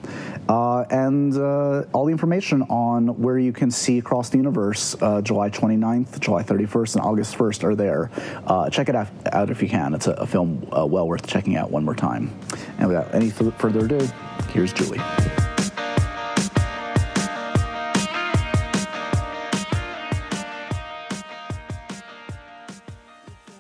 Uh, 0.50 0.86
and 0.90 1.38
uh, 1.38 1.84
all 1.94 2.06
the 2.06 2.12
information 2.12 2.62
on 2.64 3.08
where 3.22 3.38
you 3.38 3.54
can 3.54 3.72
see 3.72 3.98
Across 3.98 4.30
the 4.30 4.38
Universe 4.38 4.96
uh, 5.02 5.22
July 5.22 5.50
29th, 5.50 6.20
July 6.20 6.44
31st, 6.44 6.96
and 6.96 7.06
August 7.06 7.38
1st 7.38 7.64
are 7.64 7.76
there. 7.76 8.12
Uh, 8.48 8.70
check 8.70 8.90
it 8.90 8.96
out, 8.96 9.50
if 9.50 9.62
you 9.62 9.70
can. 9.70 9.94
It's 9.94 10.08
a, 10.08 10.12
a 10.14 10.28
film 10.28 10.68
uh, 10.76 10.86
well 10.86 11.08
worth 11.08 11.28
checking 11.28 11.56
out 11.56 11.72
one 11.72 11.86
more 11.86 11.96
time. 11.96 12.32
And 12.80 12.88
without 12.88 13.14
any 13.14 13.28
f- 13.30 13.54
further 13.60 13.86
ado, 13.86 14.08
here's 14.50 14.74
Julie. 14.74 15.00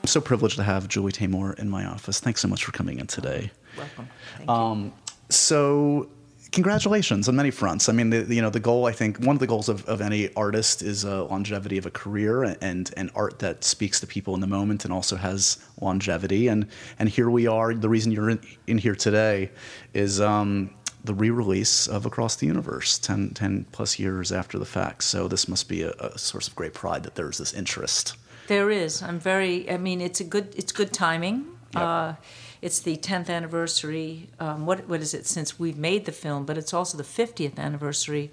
I'm 0.01 0.07
so 0.07 0.19
privileged 0.19 0.57
to 0.57 0.63
have 0.63 0.87
Julie 0.87 1.11
Taymor 1.11 1.57
in 1.59 1.69
my 1.69 1.85
office. 1.85 2.19
Thanks 2.19 2.41
so 2.41 2.47
much 2.47 2.65
for 2.65 2.71
coming 2.71 2.99
in 2.99 3.07
today. 3.07 3.51
Welcome. 3.77 4.09
Thank 4.37 4.49
um. 4.49 4.93
So 5.29 6.09
congratulations 6.51 7.29
on 7.29 7.35
many 7.35 7.51
fronts. 7.51 7.87
I 7.89 7.93
mean, 7.93 8.09
the, 8.09 8.33
you 8.33 8.41
know, 8.41 8.49
the 8.49 8.59
goal 8.59 8.85
I 8.85 8.91
think 8.91 9.17
one 9.19 9.35
of 9.35 9.39
the 9.39 9.47
goals 9.47 9.69
of, 9.69 9.85
of 9.87 10.01
any 10.01 10.33
artist 10.35 10.81
is 10.81 11.03
a 11.03 11.23
longevity 11.23 11.77
of 11.77 11.85
a 11.85 11.91
career 11.91 12.43
and 12.43 12.91
and 12.95 13.11
art 13.15 13.39
that 13.39 13.63
speaks 13.63 13.99
to 14.01 14.07
people 14.07 14.35
in 14.35 14.41
the 14.41 14.47
moment 14.47 14.83
and 14.85 14.93
also 14.93 15.15
has 15.15 15.57
longevity. 15.79 16.47
And 16.47 16.67
and 16.99 17.09
here 17.09 17.29
we 17.29 17.47
are. 17.47 17.73
The 17.73 17.89
reason 17.89 18.11
you're 18.11 18.29
in, 18.29 18.41
in 18.67 18.77
here 18.77 18.95
today 18.95 19.51
is. 19.93 20.21
Um, 20.21 20.71
the 21.03 21.15
re-release 21.15 21.87
of 21.87 22.05
Across 22.05 22.35
the 22.35 22.45
Universe 22.45 22.99
10, 22.99 23.31
10, 23.31 23.65
plus 23.71 23.97
years 23.97 24.31
after 24.31 24.59
the 24.59 24.67
fact. 24.67 25.03
So 25.03 25.27
this 25.27 25.47
must 25.47 25.67
be 25.67 25.81
a, 25.81 25.93
a 25.93 26.15
source 26.19 26.47
of 26.47 26.55
great 26.55 26.75
pride 26.75 27.01
that 27.01 27.15
there's 27.15 27.39
this 27.39 27.55
interest. 27.55 28.15
There 28.45 28.69
is. 28.69 29.01
I'm 29.01 29.19
very. 29.19 29.67
I 29.67 29.77
mean, 29.77 29.99
it's 29.99 30.19
a 30.19 30.23
good. 30.23 30.53
It's 30.55 30.71
good 30.71 30.93
timing. 30.93 31.45
Yep. 31.73 31.83
Uh, 31.83 32.13
it's 32.61 32.79
the 32.79 32.97
10th 32.97 33.29
anniversary. 33.29 34.29
Um, 34.39 34.65
what 34.65 34.87
what 34.87 35.01
is 35.01 35.13
it 35.13 35.25
since 35.25 35.59
we've 35.59 35.77
made 35.77 36.05
the 36.05 36.11
film? 36.11 36.45
But 36.45 36.57
it's 36.57 36.73
also 36.73 36.97
the 36.97 37.03
50th 37.03 37.57
anniversary 37.57 38.31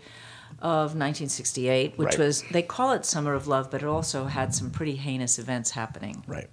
of 0.61 0.95
1968, 0.95 1.97
which 1.97 2.07
right. 2.07 2.19
was 2.19 2.43
they 2.51 2.63
call 2.63 2.93
it 2.93 3.05
Summer 3.05 3.35
of 3.35 3.47
Love, 3.47 3.71
but 3.71 3.83
it 3.83 3.87
also 3.87 4.25
had 4.25 4.55
some 4.55 4.71
pretty 4.71 4.97
heinous 4.97 5.39
events 5.39 5.71
happening. 5.71 6.25
Right. 6.27 6.49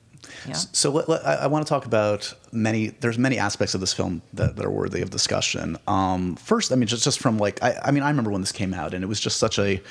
Yeah. 0.48 0.54
So 0.54 0.92
let, 0.92 1.10
let, 1.10 1.26
I, 1.26 1.36
I, 1.36 1.48
want 1.48 1.66
to 1.66 1.70
talk 1.70 1.86
about 1.86 2.34
many. 2.52 2.88
There's 2.88 3.18
many 3.18 3.38
aspects 3.38 3.74
of 3.74 3.82
this 3.82 3.94
film 3.94 4.22
that, 4.34 4.56
that 4.56 4.66
are 4.66 4.72
worthy 4.72 5.02
of 5.02 5.10
discussion. 5.10 5.78
Um, 5.88 6.36
first, 6.36 6.72
I 6.72 6.76
mean, 6.76 6.88
just 6.88 7.04
just 7.04 7.20
from 7.20 7.38
like, 7.38 7.62
I, 7.64 7.80
I, 7.84 7.92
mean, 7.92 8.04
I 8.04 8.10
remember 8.10 8.32
when 8.32 8.42
this 8.42 8.52
came 8.52 8.74
out, 8.74 8.94
and 8.94 9.04
it 9.04 9.08
was 9.08 9.20
just 9.20 9.38
such 9.38 9.60
a 9.60 9.82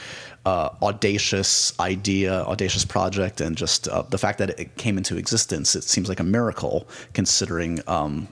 uh, 0.46 0.70
audacious 0.82 1.78
idea, 1.80 2.42
audacious 2.42 2.84
project, 2.84 3.40
and 3.40 3.56
just 3.56 3.88
uh, 3.88 4.02
the 4.02 4.18
fact 4.18 4.38
that 4.38 4.58
it 4.58 4.76
came 4.76 4.98
into 4.98 5.16
existence. 5.16 5.74
It 5.74 5.84
seems 5.84 6.08
like 6.08 6.20
a 6.20 6.24
miracle, 6.24 6.88
considering. 7.12 7.80
Um, 7.86 8.28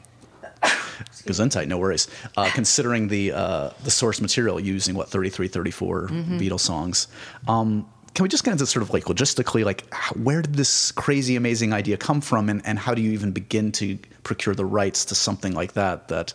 Gesundheit, 1.27 1.67
no 1.67 1.79
worries. 1.79 2.09
Uh, 2.37 2.51
considering 2.55 3.09
the 3.09 3.33
uh, 3.33 3.71
the 3.83 3.91
source 3.91 4.21
material 4.21 4.61
using 4.61 4.95
what 4.95 5.09
33, 5.09 5.49
34 5.49 6.09
mm-hmm. 6.09 6.39
Beatles 6.39 6.61
songs. 6.61 7.09
Um, 7.49 7.87
can 8.15 8.23
we 8.23 8.29
just 8.29 8.45
get 8.45 8.53
into 8.53 8.67
sort 8.67 8.83
of 8.83 8.91
like 8.93 9.05
logistically, 9.05 9.65
like 9.65 9.93
where 10.15 10.43
did 10.43 10.55
this 10.55 10.93
crazy, 10.93 11.37
amazing 11.37 11.73
idea 11.73 11.97
come 11.97 12.21
from, 12.21 12.49
and, 12.49 12.65
and 12.67 12.79
how 12.79 12.95
do 12.95 13.03
you 13.03 13.13
even 13.13 13.33
begin 13.33 13.73
to 13.73 13.99
procure 14.23 14.55
the 14.55 14.65
rights 14.65 15.05
to 15.07 15.15
something 15.15 15.55
like 15.55 15.73
that 15.73 16.09
that 16.09 16.35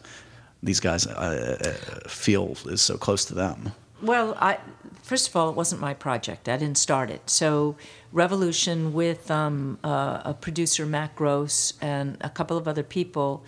these 0.64 0.80
guys 0.80 1.06
uh, 1.06 1.58
uh, 1.62 2.10
feel 2.10 2.58
is 2.66 2.82
so 2.82 2.98
close 2.98 3.26
to 3.26 3.36
them? 3.36 3.72
Well, 4.02 4.36
I, 4.40 4.58
first 5.04 5.30
of 5.30 5.36
all, 5.36 5.50
it 5.50 5.56
wasn't 5.56 5.82
my 5.82 5.94
project. 5.94 6.50
I 6.50 6.58
didn't 6.58 6.78
start 6.78 7.10
it. 7.10 7.30
So, 7.30 7.76
Revolution 8.12 8.94
with 8.94 9.30
um, 9.30 9.78
uh, 9.84 10.22
a 10.24 10.34
producer, 10.34 10.86
Matt 10.86 11.16
Gross, 11.16 11.74
and 11.82 12.18
a 12.22 12.30
couple 12.30 12.58
of 12.58 12.68
other 12.68 12.84
people 12.84 13.44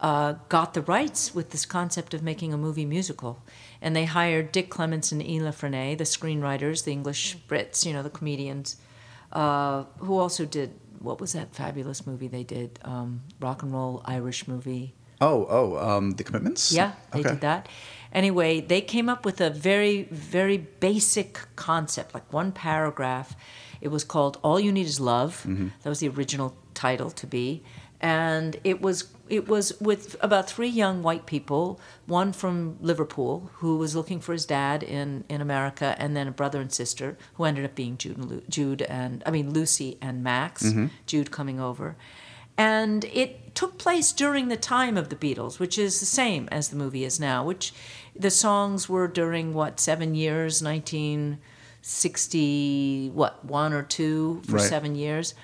uh, 0.00 0.34
got 0.48 0.74
the 0.74 0.82
rights 0.82 1.34
with 1.34 1.50
this 1.50 1.64
concept 1.64 2.12
of 2.12 2.22
making 2.22 2.52
a 2.52 2.58
movie 2.58 2.86
musical 2.86 3.42
and 3.82 3.96
they 3.96 4.04
hired 4.04 4.52
Dick 4.52 4.70
Clements 4.70 5.12
and 5.12 5.22
Ian 5.22 5.44
La 5.44 5.50
Frenais, 5.50 5.96
the 5.96 6.04
screenwriters, 6.04 6.84
the 6.84 6.92
English 6.92 7.36
Brits, 7.48 7.84
you 7.84 7.92
know, 7.92 8.02
the 8.02 8.10
comedians, 8.10 8.76
uh, 9.32 9.84
who 9.98 10.18
also 10.18 10.44
did 10.44 10.72
what 11.00 11.20
was 11.20 11.32
that 11.32 11.54
fabulous 11.54 12.06
movie 12.06 12.28
they 12.28 12.44
did? 12.44 12.78
Um, 12.84 13.22
rock 13.40 13.62
and 13.62 13.72
roll 13.72 14.02
Irish 14.04 14.46
movie. 14.46 14.94
Oh, 15.20 15.46
oh, 15.50 15.76
um, 15.76 16.12
the 16.12 16.24
Commitments. 16.24 16.72
Yeah, 16.72 16.92
they 17.12 17.20
okay. 17.20 17.30
did 17.30 17.40
that. 17.40 17.68
Anyway, 18.12 18.60
they 18.60 18.80
came 18.80 19.08
up 19.08 19.24
with 19.24 19.40
a 19.40 19.50
very, 19.50 20.04
very 20.04 20.56
basic 20.56 21.40
concept, 21.56 22.14
like 22.14 22.30
one 22.32 22.52
paragraph. 22.52 23.36
It 23.80 23.88
was 23.88 24.04
called 24.04 24.38
"All 24.42 24.60
You 24.60 24.72
Need 24.72 24.86
Is 24.86 25.00
Love." 25.00 25.44
Mm-hmm. 25.46 25.68
That 25.82 25.88
was 25.88 26.00
the 26.00 26.08
original 26.08 26.56
title 26.74 27.10
to 27.10 27.26
be, 27.26 27.62
and 28.00 28.56
it 28.64 28.80
was 28.80 29.12
it 29.30 29.48
was 29.48 29.80
with 29.80 30.16
about 30.20 30.50
three 30.50 30.68
young 30.68 31.02
white 31.02 31.24
people, 31.24 31.80
one 32.06 32.32
from 32.32 32.76
Liverpool 32.80 33.50
who 33.54 33.78
was 33.78 33.94
looking 33.94 34.18
for 34.18 34.32
his 34.32 34.44
dad 34.44 34.82
in, 34.82 35.22
in 35.28 35.40
America, 35.40 35.94
and 35.98 36.16
then 36.16 36.26
a 36.26 36.32
brother 36.32 36.60
and 36.60 36.72
sister 36.72 37.16
who 37.34 37.44
ended 37.44 37.64
up 37.64 37.76
being 37.76 37.96
Jude 37.96 38.16
and, 38.16 38.28
Lu- 38.28 38.42
Jude 38.48 38.82
and 38.82 39.22
I 39.24 39.30
mean 39.30 39.52
Lucy 39.52 39.98
and 40.02 40.24
Max, 40.24 40.64
mm-hmm. 40.64 40.86
Jude 41.06 41.30
coming 41.30 41.60
over. 41.60 41.94
And 42.58 43.04
it 43.06 43.54
took 43.54 43.78
place 43.78 44.12
during 44.12 44.48
the 44.48 44.56
time 44.56 44.98
of 44.98 45.08
the 45.08 45.16
Beatles, 45.16 45.60
which 45.60 45.78
is 45.78 46.00
the 46.00 46.06
same 46.06 46.48
as 46.50 46.68
the 46.68 46.76
movie 46.76 47.04
is 47.04 47.20
now, 47.20 47.44
which 47.44 47.72
the 48.14 48.30
songs 48.30 48.88
were 48.88 49.08
during 49.08 49.54
what, 49.54 49.80
seven 49.80 50.14
years, 50.14 50.62
1960, 50.62 53.10
what, 53.14 53.42
one 53.44 53.72
or 53.72 53.82
two 53.82 54.42
for 54.46 54.56
right. 54.56 54.68
seven 54.68 54.94
years. 54.94 55.34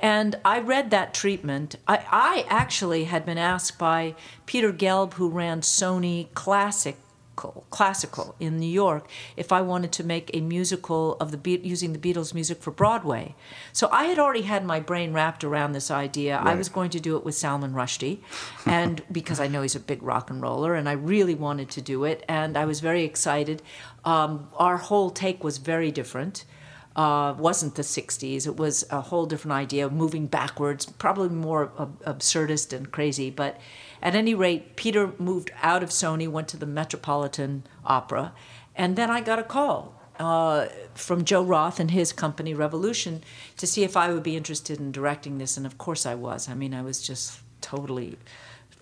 And 0.00 0.36
I 0.44 0.60
read 0.60 0.90
that 0.90 1.12
treatment. 1.12 1.76
I, 1.86 2.04
I 2.10 2.46
actually 2.48 3.04
had 3.04 3.26
been 3.26 3.38
asked 3.38 3.78
by 3.78 4.14
Peter 4.46 4.72
Gelb, 4.72 5.14
who 5.14 5.28
ran 5.28 5.60
Sony 5.60 6.32
Classic 6.34 6.96
classical 7.70 8.34
in 8.38 8.58
New 8.58 8.68
York 8.68 9.08
if 9.36 9.52
I 9.52 9.60
wanted 9.60 9.92
to 9.92 10.04
make 10.04 10.30
a 10.34 10.40
musical 10.40 11.14
of 11.14 11.30
the 11.30 11.36
Be- 11.36 11.60
using 11.62 11.92
the 11.92 11.98
Beatles 11.98 12.34
music 12.34 12.60
for 12.60 12.70
Broadway. 12.70 13.34
So 13.72 13.88
I 13.90 14.04
had 14.04 14.18
already 14.18 14.42
had 14.42 14.64
my 14.64 14.80
brain 14.80 15.12
wrapped 15.12 15.42
around 15.44 15.72
this 15.72 15.90
idea. 15.90 16.36
Right. 16.36 16.48
I 16.48 16.54
was 16.54 16.68
going 16.68 16.90
to 16.90 17.00
do 17.00 17.16
it 17.16 17.24
with 17.24 17.34
Salman 17.34 17.72
Rushdie 17.72 18.18
and 18.66 19.02
because 19.12 19.40
I 19.40 19.48
know 19.48 19.62
he's 19.62 19.76
a 19.76 19.80
big 19.80 20.02
rock 20.02 20.30
and 20.30 20.42
roller 20.42 20.74
and 20.74 20.88
I 20.88 20.92
really 20.92 21.34
wanted 21.34 21.70
to 21.70 21.80
do 21.80 22.04
it 22.04 22.24
and 22.28 22.56
I 22.56 22.64
was 22.64 22.80
very 22.80 23.04
excited. 23.04 23.62
Um, 24.04 24.48
our 24.56 24.76
whole 24.76 25.10
take 25.10 25.42
was 25.42 25.58
very 25.58 25.90
different 25.90 26.44
uh, 26.96 27.34
wasn't 27.38 27.76
the 27.76 27.82
60s. 27.82 28.46
It 28.46 28.56
was 28.56 28.84
a 28.90 29.00
whole 29.00 29.26
different 29.26 29.52
idea, 29.52 29.86
of 29.86 29.92
moving 29.92 30.26
backwards, 30.26 30.86
probably 30.86 31.28
more 31.28 31.72
ab- 31.78 32.02
absurdist 32.04 32.72
and 32.72 32.90
crazy. 32.90 33.30
But 33.30 33.58
at 34.02 34.14
any 34.14 34.34
rate, 34.34 34.76
Peter 34.76 35.12
moved 35.18 35.50
out 35.62 35.82
of 35.82 35.90
Sony, 35.90 36.28
went 36.28 36.48
to 36.48 36.56
the 36.56 36.66
Metropolitan 36.66 37.64
Opera, 37.84 38.32
and 38.74 38.96
then 38.96 39.10
I 39.10 39.20
got 39.20 39.38
a 39.38 39.44
call 39.44 40.00
uh, 40.18 40.66
from 40.94 41.24
Joe 41.24 41.42
Roth 41.42 41.80
and 41.80 41.90
his 41.90 42.12
company 42.12 42.54
Revolution 42.54 43.22
to 43.56 43.66
see 43.66 43.84
if 43.84 43.96
I 43.96 44.12
would 44.12 44.22
be 44.22 44.36
interested 44.36 44.78
in 44.80 44.92
directing 44.92 45.38
this, 45.38 45.56
and 45.56 45.66
of 45.66 45.78
course 45.78 46.04
I 46.04 46.14
was. 46.14 46.48
I 46.48 46.54
mean, 46.54 46.74
I 46.74 46.82
was 46.82 47.00
just 47.00 47.40
totally 47.60 48.18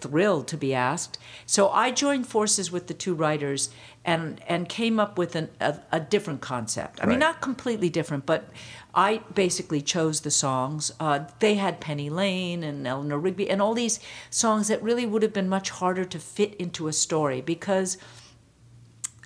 thrilled 0.01 0.49
to 0.49 0.57
be 0.57 0.75
asked. 0.75 1.19
So 1.47 1.69
I 1.71 1.91
joined 1.91 2.27
forces 2.27 2.71
with 2.71 2.87
the 2.87 2.95
two 2.95 3.15
writers 3.15 3.71
and 4.05 4.41
and 4.49 4.69
came 4.69 4.99
up 4.99 5.19
with 5.19 5.37
an, 5.37 5.51
a, 5.61 5.79
a 5.93 6.01
different 6.01 6.41
concept. 6.41 7.01
I 7.01 7.05
right. 7.05 7.11
mean, 7.11 7.19
not 7.19 7.41
completely 7.41 7.91
different, 7.91 8.27
but 8.27 8.49
I 8.95 9.19
basically 9.35 9.83
chose 9.83 10.21
the 10.21 10.31
songs. 10.31 10.93
Uh, 10.99 11.21
they 11.41 11.55
had 11.55 11.81
Penny 11.81 12.11
Lane 12.11 12.63
and 12.65 12.87
Eleanor 12.87 13.19
Rigby 13.19 13.51
and 13.51 13.61
all 13.61 13.75
these 13.75 14.01
songs 14.31 14.69
that 14.69 14.83
really 14.83 15.07
would 15.07 15.23
have 15.23 15.33
been 15.33 15.49
much 15.49 15.71
harder 15.71 16.05
to 16.05 16.19
fit 16.19 16.55
into 16.55 16.89
a 16.89 16.93
story 16.93 17.41
because 17.41 17.99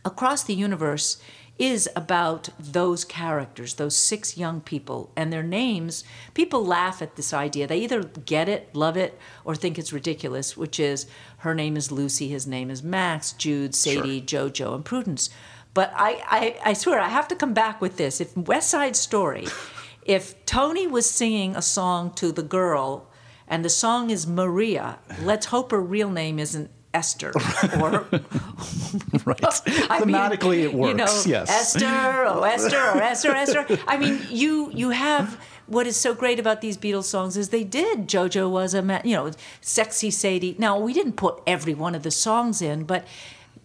across 0.04 0.42
the 0.44 0.54
universe 0.54 1.20
is 1.58 1.88
about 1.94 2.48
those 2.58 3.04
characters, 3.04 3.74
those 3.74 3.96
six 3.96 4.36
young 4.36 4.60
people, 4.60 5.12
and 5.14 5.32
their 5.32 5.42
names. 5.42 6.02
People 6.34 6.64
laugh 6.64 7.02
at 7.02 7.16
this 7.16 7.32
idea. 7.32 7.66
They 7.66 7.78
either 7.78 8.02
get 8.02 8.48
it, 8.48 8.74
love 8.74 8.96
it, 8.96 9.18
or 9.44 9.54
think 9.54 9.78
it's 9.78 9.92
ridiculous, 9.92 10.56
which 10.56 10.80
is 10.80 11.06
her 11.38 11.54
name 11.54 11.76
is 11.76 11.92
Lucy, 11.92 12.28
his 12.28 12.46
name 12.46 12.70
is 12.70 12.82
Max, 12.82 13.32
Jude, 13.32 13.74
Sadie, 13.74 14.24
sure. 14.26 14.48
JoJo, 14.48 14.74
and 14.74 14.84
Prudence. 14.84 15.30
But 15.74 15.92
I, 15.94 16.22
I, 16.26 16.70
I 16.70 16.72
swear, 16.72 17.00
I 17.00 17.08
have 17.08 17.28
to 17.28 17.36
come 17.36 17.54
back 17.54 17.80
with 17.80 17.96
this. 17.96 18.20
If 18.20 18.36
West 18.36 18.70
Side 18.70 18.96
Story, 18.96 19.46
if 20.04 20.44
Tony 20.46 20.86
was 20.86 21.08
singing 21.08 21.54
a 21.54 21.62
song 21.62 22.12
to 22.14 22.32
the 22.32 22.42
girl 22.42 23.08
and 23.46 23.64
the 23.64 23.70
song 23.70 24.10
is 24.10 24.26
Maria, 24.26 24.98
let's 25.22 25.46
hope 25.46 25.70
her 25.70 25.80
real 25.80 26.10
name 26.10 26.38
isn't 26.38 26.70
Esther 26.94 27.30
or 27.80 27.90
right. 29.24 29.40
Thematically, 30.02 30.56
mean, 30.56 30.64
it 30.64 30.74
works. 30.74 30.88
You 30.88 31.32
know, 31.32 31.38
yes. 31.38 31.50
Esther 31.50 32.26
or 32.26 32.46
Esther 32.46 32.76
or 32.76 32.96
oh, 32.96 32.98
Esther 32.98 33.30
oh, 33.30 33.40
Esther. 33.40 33.78
I 33.86 33.96
mean, 33.96 34.20
you 34.30 34.70
you 34.72 34.90
have 34.90 35.40
what 35.66 35.86
is 35.86 35.96
so 35.96 36.14
great 36.14 36.38
about 36.38 36.60
these 36.60 36.76
Beatles 36.76 37.04
songs 37.04 37.36
is 37.36 37.48
they 37.48 37.64
did. 37.64 38.08
JoJo 38.08 38.50
was 38.50 38.74
a 38.74 39.00
you 39.04 39.16
know 39.16 39.30
sexy 39.60 40.10
Sadie. 40.10 40.56
Now 40.58 40.78
we 40.78 40.92
didn't 40.92 41.14
put 41.14 41.42
every 41.46 41.74
one 41.74 41.94
of 41.94 42.02
the 42.02 42.10
songs 42.10 42.60
in, 42.60 42.84
but 42.84 43.06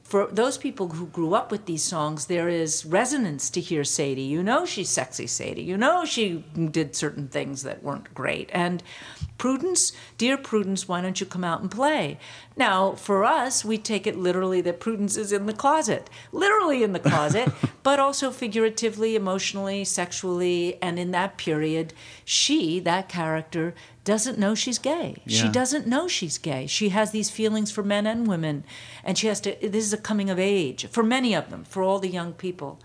for 0.07 0.27
those 0.27 0.57
people 0.57 0.87
who 0.87 1.07
grew 1.07 1.33
up 1.33 1.51
with 1.51 1.65
these 1.65 1.83
songs, 1.83 2.27
there 2.27 2.47
is 2.47 2.85
resonance 2.85 3.49
to 3.49 3.59
hear 3.59 3.83
Sadie. 3.83 4.21
You 4.21 4.41
know 4.41 4.65
she's 4.65 4.89
sexy 4.89 5.27
Sadie. 5.27 5.63
You 5.63 5.75
know 5.75 6.05
she 6.05 6.45
did 6.71 6.95
certain 6.95 7.27
things 7.27 7.63
that 7.63 7.83
weren't 7.83 8.13
great. 8.13 8.49
And 8.53 8.81
Prudence, 9.37 9.91
dear 10.17 10.37
Prudence, 10.37 10.87
why 10.87 11.01
don't 11.01 11.19
you 11.19 11.25
come 11.25 11.43
out 11.43 11.59
and 11.59 11.69
play? 11.69 12.19
Now, 12.55 12.93
for 12.93 13.25
us, 13.25 13.65
we 13.65 13.77
take 13.77 14.07
it 14.07 14.15
literally 14.17 14.61
that 14.61 14.79
Prudence 14.79 15.17
is 15.17 15.33
in 15.33 15.45
the 15.45 15.51
closet, 15.51 16.09
literally 16.31 16.83
in 16.83 16.93
the 16.93 16.99
closet, 16.99 17.51
but 17.83 17.99
also 17.99 18.31
figuratively, 18.31 19.13
emotionally, 19.13 19.83
sexually. 19.83 20.81
And 20.81 20.97
in 20.97 21.11
that 21.11 21.37
period, 21.37 21.93
she, 22.23 22.79
that 22.79 23.09
character, 23.09 23.75
doesn't 24.07 24.39
know 24.39 24.55
she's 24.55 24.79
gay. 24.79 25.17
Yeah. 25.25 25.41
She 25.41 25.49
doesn't 25.49 25.85
know 25.85 26.07
she's 26.07 26.37
gay. 26.37 26.65
She 26.65 26.89
has 26.89 27.11
these 27.11 27.29
feelings 27.29 27.71
for 27.71 27.83
men 27.83 28.07
and 28.07 28.25
women, 28.25 28.63
and 29.03 29.17
she 29.17 29.27
has 29.27 29.41
to. 29.41 29.55
This 29.61 29.85
is 29.85 29.91
a 29.91 29.97
coming 29.97 30.29
of 30.29 30.39
age 30.39 30.87
for 30.87 31.03
many 31.03 31.35
of 31.35 31.49
them, 31.49 31.65
for 31.65 31.83
all 31.83 31.99
the 31.99 32.07
young 32.07 32.31
people. 32.31 32.79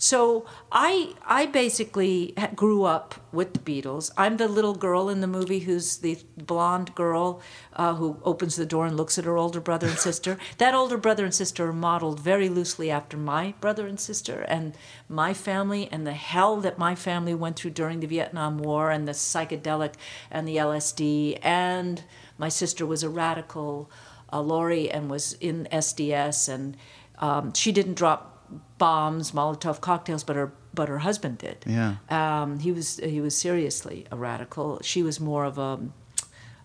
So 0.00 0.46
I 0.70 1.14
I 1.26 1.46
basically 1.46 2.32
grew 2.54 2.84
up 2.84 3.16
with 3.32 3.52
the 3.52 3.58
Beatles. 3.58 4.12
I'm 4.16 4.36
the 4.36 4.46
little 4.46 4.76
girl 4.76 5.08
in 5.08 5.20
the 5.20 5.26
movie 5.26 5.58
who's 5.58 5.96
the 5.98 6.18
blonde 6.36 6.94
girl 6.94 7.42
uh, 7.72 7.94
who 7.94 8.16
opens 8.22 8.54
the 8.54 8.64
door 8.64 8.86
and 8.86 8.96
looks 8.96 9.18
at 9.18 9.24
her 9.24 9.36
older 9.36 9.60
brother 9.60 9.88
and 9.88 9.98
sister. 9.98 10.38
that 10.58 10.72
older 10.72 10.96
brother 10.96 11.24
and 11.24 11.34
sister 11.34 11.66
are 11.66 11.72
modeled 11.72 12.20
very 12.20 12.48
loosely 12.48 12.92
after 12.92 13.16
my 13.16 13.54
brother 13.60 13.88
and 13.88 13.98
sister 13.98 14.42
and 14.42 14.76
my 15.08 15.34
family 15.34 15.88
and 15.90 16.06
the 16.06 16.12
hell 16.12 16.58
that 16.58 16.78
my 16.78 16.94
family 16.94 17.34
went 17.34 17.56
through 17.56 17.72
during 17.72 17.98
the 17.98 18.06
Vietnam 18.06 18.58
War 18.58 18.92
and 18.92 19.08
the 19.08 19.12
psychedelic 19.12 19.94
and 20.30 20.46
the 20.46 20.58
LSD. 20.58 21.40
And 21.42 22.04
my 22.38 22.48
sister 22.48 22.86
was 22.86 23.02
a 23.02 23.10
radical, 23.10 23.90
uh, 24.32 24.40
Laurie, 24.40 24.88
and 24.88 25.10
was 25.10 25.32
in 25.40 25.66
SDS 25.72 26.48
and. 26.48 26.76
Um, 27.20 27.52
she 27.52 27.72
didn't 27.72 27.94
drop 27.94 28.37
bombs, 28.78 29.32
Molotov 29.32 29.80
cocktails, 29.80 30.24
but 30.24 30.36
her 30.36 30.52
but 30.74 30.88
her 30.88 30.98
husband 30.98 31.38
did. 31.38 31.64
Yeah. 31.66 31.96
Um, 32.08 32.60
he 32.60 32.72
was 32.72 32.98
he 32.98 33.20
was 33.20 33.36
seriously 33.36 34.06
a 34.10 34.16
radical. 34.16 34.80
She 34.82 35.02
was 35.02 35.20
more 35.20 35.44
of 35.44 35.58
a 35.58 35.80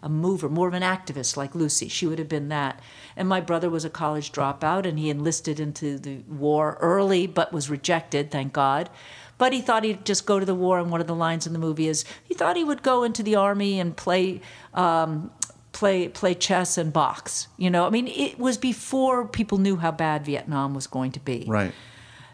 a 0.03 0.09
mover, 0.09 0.49
more 0.49 0.67
of 0.67 0.73
an 0.73 0.83
activist 0.83 1.37
like 1.37 1.55
Lucy. 1.55 1.87
She 1.87 2.05
would 2.05 2.19
have 2.19 2.27
been 2.27 2.49
that. 2.49 2.81
And 3.15 3.27
my 3.29 3.39
brother 3.39 3.69
was 3.69 3.85
a 3.85 3.89
college 3.89 4.33
dropout 4.33 4.85
and 4.85 4.99
he 4.99 5.09
enlisted 5.09 5.61
into 5.61 5.97
the 5.97 6.17
war 6.27 6.77
early 6.81 7.25
but 7.25 7.53
was 7.53 7.69
rejected, 7.69 8.29
thank 8.29 8.51
God. 8.51 8.89
But 9.37 9.53
he 9.53 9.61
thought 9.61 9.83
he'd 9.83 10.05
just 10.05 10.25
go 10.25 10.39
to 10.39 10.45
the 10.45 10.53
war, 10.53 10.79
and 10.79 10.91
one 10.91 11.01
of 11.01 11.07
the 11.07 11.15
lines 11.15 11.47
in 11.47 11.53
the 11.53 11.59
movie 11.59 11.87
is 11.87 12.05
he 12.23 12.33
thought 12.33 12.55
he 12.55 12.63
would 12.63 12.83
go 12.83 13.03
into 13.03 13.23
the 13.23 13.35
army 13.35 13.79
and 13.79 13.97
play 13.97 14.41
um, 14.73 15.31
play 15.74 16.08
play 16.08 16.34
chess 16.34 16.77
and 16.77 16.94
box. 16.94 17.48
You 17.58 17.70
know, 17.70 17.86
I 17.86 17.89
mean, 17.89 18.08
it 18.08 18.39
was 18.39 18.58
before 18.58 19.27
people 19.27 19.58
knew 19.58 19.75
how 19.75 19.92
bad 19.92 20.25
Vietnam 20.25 20.74
was 20.74 20.88
going 20.88 21.12
to 21.12 21.20
be. 21.20 21.44
Right. 21.48 21.74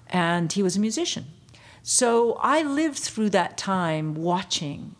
And 0.07 0.51
he 0.51 0.61
was 0.61 0.75
a 0.75 0.79
musician. 0.79 1.25
So 1.81 2.33
I 2.41 2.61
lived 2.61 2.99
through 2.99 3.31
that 3.31 3.57
time 3.57 4.13
watching 4.13 4.95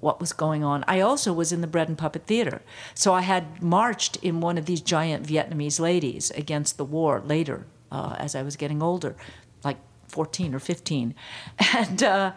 what 0.00 0.20
was 0.20 0.32
going 0.32 0.62
on. 0.62 0.84
I 0.86 1.00
also 1.00 1.32
was 1.32 1.52
in 1.52 1.60
the 1.60 1.66
Bread 1.66 1.88
and 1.88 1.96
Puppet 1.98 2.26
Theater. 2.26 2.62
So 2.94 3.12
I 3.12 3.22
had 3.22 3.62
marched 3.62 4.16
in 4.16 4.40
one 4.40 4.58
of 4.58 4.66
these 4.66 4.80
giant 4.80 5.26
Vietnamese 5.26 5.80
ladies 5.80 6.30
against 6.32 6.76
the 6.76 6.84
war 6.84 7.22
later 7.24 7.66
uh, 7.90 8.16
as 8.18 8.34
I 8.34 8.42
was 8.42 8.56
getting 8.56 8.82
older, 8.82 9.16
like 9.64 9.78
14 10.08 10.54
or 10.54 10.58
15. 10.58 11.14
And, 11.74 12.02
uh, 12.02 12.32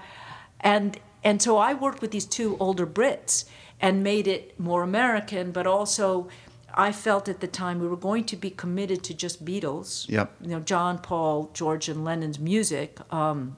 and, 0.61 0.99
and 1.23 1.41
so 1.41 1.57
I 1.57 1.73
worked 1.73 2.01
with 2.01 2.11
these 2.11 2.25
two 2.25 2.57
older 2.59 2.85
Brits 2.85 3.45
and 3.81 4.03
made 4.03 4.27
it 4.27 4.59
more 4.59 4.83
American, 4.83 5.51
but 5.51 5.65
also 5.65 6.27
I 6.73 6.91
felt 6.91 7.27
at 7.27 7.39
the 7.39 7.47
time 7.47 7.79
we 7.79 7.87
were 7.87 7.97
going 7.97 8.25
to 8.25 8.35
be 8.35 8.49
committed 8.49 9.03
to 9.05 9.13
just 9.13 9.43
Beatles. 9.43 10.07
Yep. 10.09 10.35
You 10.41 10.49
know, 10.49 10.59
John, 10.59 10.99
Paul, 10.99 11.49
George, 11.53 11.89
and 11.89 12.03
Lennon's 12.03 12.39
music. 12.39 12.99
Um, 13.13 13.57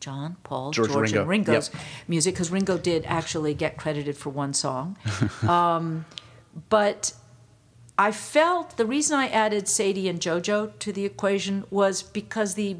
John, 0.00 0.36
Paul, 0.42 0.70
George, 0.70 0.90
George 0.90 1.10
Ringo. 1.10 1.20
and 1.20 1.30
Ringo's 1.30 1.70
yep. 1.72 1.82
music, 2.08 2.34
because 2.34 2.50
Ringo 2.50 2.76
did 2.76 3.04
actually 3.06 3.54
get 3.54 3.76
credited 3.76 4.16
for 4.16 4.30
one 4.30 4.52
song. 4.52 4.98
um, 5.48 6.04
but 6.68 7.14
I 7.98 8.12
felt 8.12 8.76
the 8.76 8.86
reason 8.86 9.18
I 9.18 9.28
added 9.28 9.68
Sadie 9.68 10.08
and 10.08 10.20
JoJo 10.20 10.78
to 10.78 10.92
the 10.92 11.04
equation 11.04 11.64
was 11.70 12.02
because 12.02 12.54
the 12.54 12.76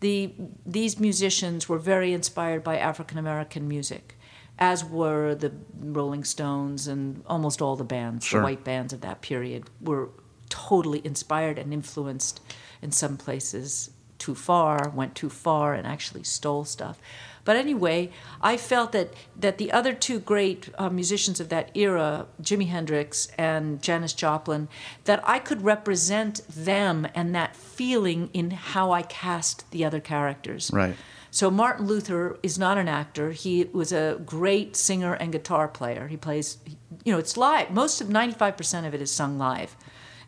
the 0.00 0.32
these 0.64 1.00
musicians 1.00 1.68
were 1.68 1.78
very 1.78 2.12
inspired 2.12 2.62
by 2.62 2.76
African 2.76 3.16
American 3.16 3.66
music 3.66 4.15
as 4.58 4.84
were 4.84 5.34
the 5.34 5.52
Rolling 5.78 6.24
Stones 6.24 6.86
and 6.86 7.22
almost 7.26 7.60
all 7.60 7.76
the 7.76 7.84
bands, 7.84 8.24
sure. 8.24 8.40
the 8.40 8.44
white 8.44 8.64
bands 8.64 8.92
of 8.92 9.00
that 9.02 9.20
period, 9.20 9.64
were 9.80 10.10
totally 10.48 11.04
inspired 11.04 11.58
and 11.58 11.72
influenced 11.72 12.40
in 12.80 12.92
some 12.92 13.16
places 13.16 13.90
too 14.18 14.34
far, 14.34 14.90
went 14.94 15.14
too 15.14 15.28
far, 15.28 15.74
and 15.74 15.86
actually 15.86 16.22
stole 16.22 16.64
stuff. 16.64 16.98
But 17.44 17.56
anyway, 17.56 18.10
I 18.42 18.56
felt 18.56 18.90
that, 18.92 19.14
that 19.38 19.58
the 19.58 19.70
other 19.70 19.92
two 19.92 20.18
great 20.18 20.68
uh, 20.78 20.90
musicians 20.90 21.38
of 21.38 21.48
that 21.50 21.70
era, 21.74 22.26
Jimi 22.42 22.66
Hendrix 22.66 23.28
and 23.38 23.80
Janis 23.80 24.14
Joplin, 24.14 24.68
that 25.04 25.20
I 25.22 25.38
could 25.38 25.62
represent 25.62 26.40
them 26.48 27.06
and 27.14 27.34
that 27.36 27.54
feeling 27.54 28.30
in 28.32 28.50
how 28.50 28.90
I 28.90 29.02
cast 29.02 29.70
the 29.70 29.84
other 29.84 30.00
characters. 30.00 30.72
Right. 30.72 30.96
So 31.36 31.50
Martin 31.50 31.86
Luther 31.86 32.38
is 32.42 32.58
not 32.58 32.78
an 32.78 32.88
actor. 32.88 33.30
He 33.30 33.64
was 33.64 33.92
a 33.92 34.18
great 34.24 34.74
singer 34.74 35.12
and 35.12 35.30
guitar 35.30 35.68
player. 35.68 36.08
He 36.08 36.16
plays, 36.16 36.56
you 37.04 37.12
know, 37.12 37.18
it's 37.18 37.36
live. 37.36 37.70
Most 37.70 38.00
of 38.00 38.06
95% 38.06 38.86
of 38.86 38.94
it 38.94 39.02
is 39.02 39.10
sung 39.10 39.36
live 39.36 39.76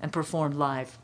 and 0.03 0.13
performed 0.13 0.57
live. 0.57 0.99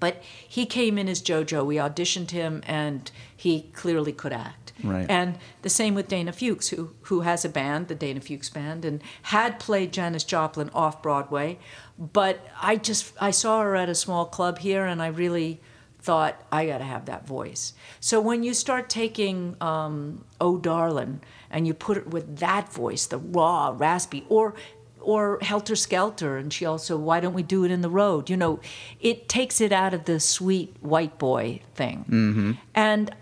But 0.00 0.20
he 0.24 0.66
came 0.66 0.98
in 0.98 1.08
as 1.08 1.22
JoJo. 1.22 1.64
We 1.64 1.76
auditioned 1.76 2.32
him, 2.32 2.60
and 2.66 3.08
he 3.36 3.70
clearly 3.72 4.12
could 4.12 4.32
act. 4.32 4.72
Right. 4.82 5.08
And 5.08 5.38
the 5.62 5.70
same 5.70 5.94
with 5.94 6.08
Dana 6.08 6.32
Fuchs, 6.32 6.70
who 6.70 6.90
who 7.02 7.20
has 7.20 7.44
a 7.44 7.48
band, 7.48 7.86
the 7.86 7.94
Dana 7.94 8.20
Fuchs 8.20 8.50
Band, 8.50 8.84
and 8.84 9.00
had 9.22 9.60
played 9.60 9.92
Janis 9.92 10.24
Joplin 10.24 10.70
off 10.70 11.02
Broadway. 11.02 11.60
But 11.96 12.44
I 12.60 12.74
just 12.74 13.12
I 13.20 13.30
saw 13.30 13.62
her 13.62 13.76
at 13.76 13.88
a 13.88 13.94
small 13.94 14.26
club 14.26 14.58
here, 14.58 14.86
and 14.86 15.00
I 15.00 15.06
really 15.06 15.60
thought 16.08 16.40
I 16.50 16.64
got 16.64 16.78
to 16.78 16.84
have 16.84 17.04
that 17.04 17.26
voice. 17.26 17.74
So 18.00 18.18
when 18.18 18.42
you 18.42 18.54
start 18.54 18.88
taking 18.88 19.56
um, 19.60 20.24
"Oh 20.40 20.56
Darlin'" 20.56 21.20
and 21.50 21.66
you 21.66 21.74
put 21.74 21.98
it 21.98 22.06
with 22.06 22.38
that 22.38 22.72
voice, 22.72 23.04
the 23.04 23.18
raw, 23.18 23.74
raspy, 23.76 24.24
or 24.30 24.54
or 25.02 25.38
Helter 25.42 25.76
Skelter, 25.76 26.38
and 26.38 26.50
she 26.50 26.64
also, 26.64 26.96
why 26.96 27.20
don't 27.20 27.34
we 27.34 27.42
do 27.42 27.62
it 27.64 27.70
in 27.70 27.82
the 27.82 27.90
road? 27.90 28.30
You 28.30 28.38
know, 28.38 28.58
it 29.00 29.28
takes 29.28 29.60
it 29.60 29.70
out 29.70 29.92
of 29.92 30.06
the 30.06 30.18
sweet 30.18 30.74
white 30.80 31.18
boy 31.18 31.60
thing. 31.74 32.06
Mm-hmm. 32.08 32.52
And 32.74 33.14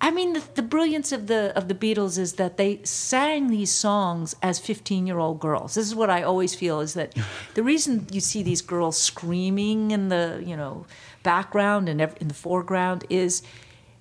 I 0.00 0.10
mean, 0.10 0.34
the, 0.34 0.42
the, 0.54 0.62
brilliance 0.62 1.10
of 1.10 1.26
the 1.26 1.56
of 1.56 1.68
the 1.68 1.74
Beatles 1.74 2.18
is 2.18 2.34
that 2.34 2.58
they 2.58 2.80
sang 2.84 3.48
these 3.48 3.72
songs 3.72 4.36
as 4.42 4.58
15 4.58 5.06
year 5.06 5.18
old 5.18 5.40
girls. 5.40 5.74
This 5.74 5.86
is 5.86 5.94
what 5.94 6.10
I 6.10 6.22
always 6.22 6.54
feel 6.54 6.80
is 6.80 6.94
that 6.94 7.16
the 7.54 7.62
reason 7.62 8.06
you 8.12 8.20
see 8.20 8.42
these 8.42 8.62
girls 8.62 9.00
screaming 9.00 9.90
in 9.90 10.08
the 10.08 10.42
you 10.44 10.56
know 10.56 10.86
background 11.22 11.88
and 11.88 12.00
in 12.00 12.28
the 12.28 12.34
foreground 12.34 13.04
is 13.08 13.42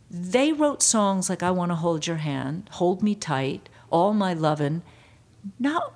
they 0.09 0.51
wrote 0.53 0.83
songs 0.83 1.29
like 1.29 1.41
I 1.41 1.51
Want 1.51 1.71
to 1.71 1.75
Hold 1.75 2.05
Your 2.07 2.17
Hand, 2.17 2.69
Hold 2.73 3.01
Me 3.01 3.15
Tight, 3.15 3.69
All 3.89 4.13
My 4.13 4.33
Lovin'. 4.33 4.83
Now, 5.59 5.93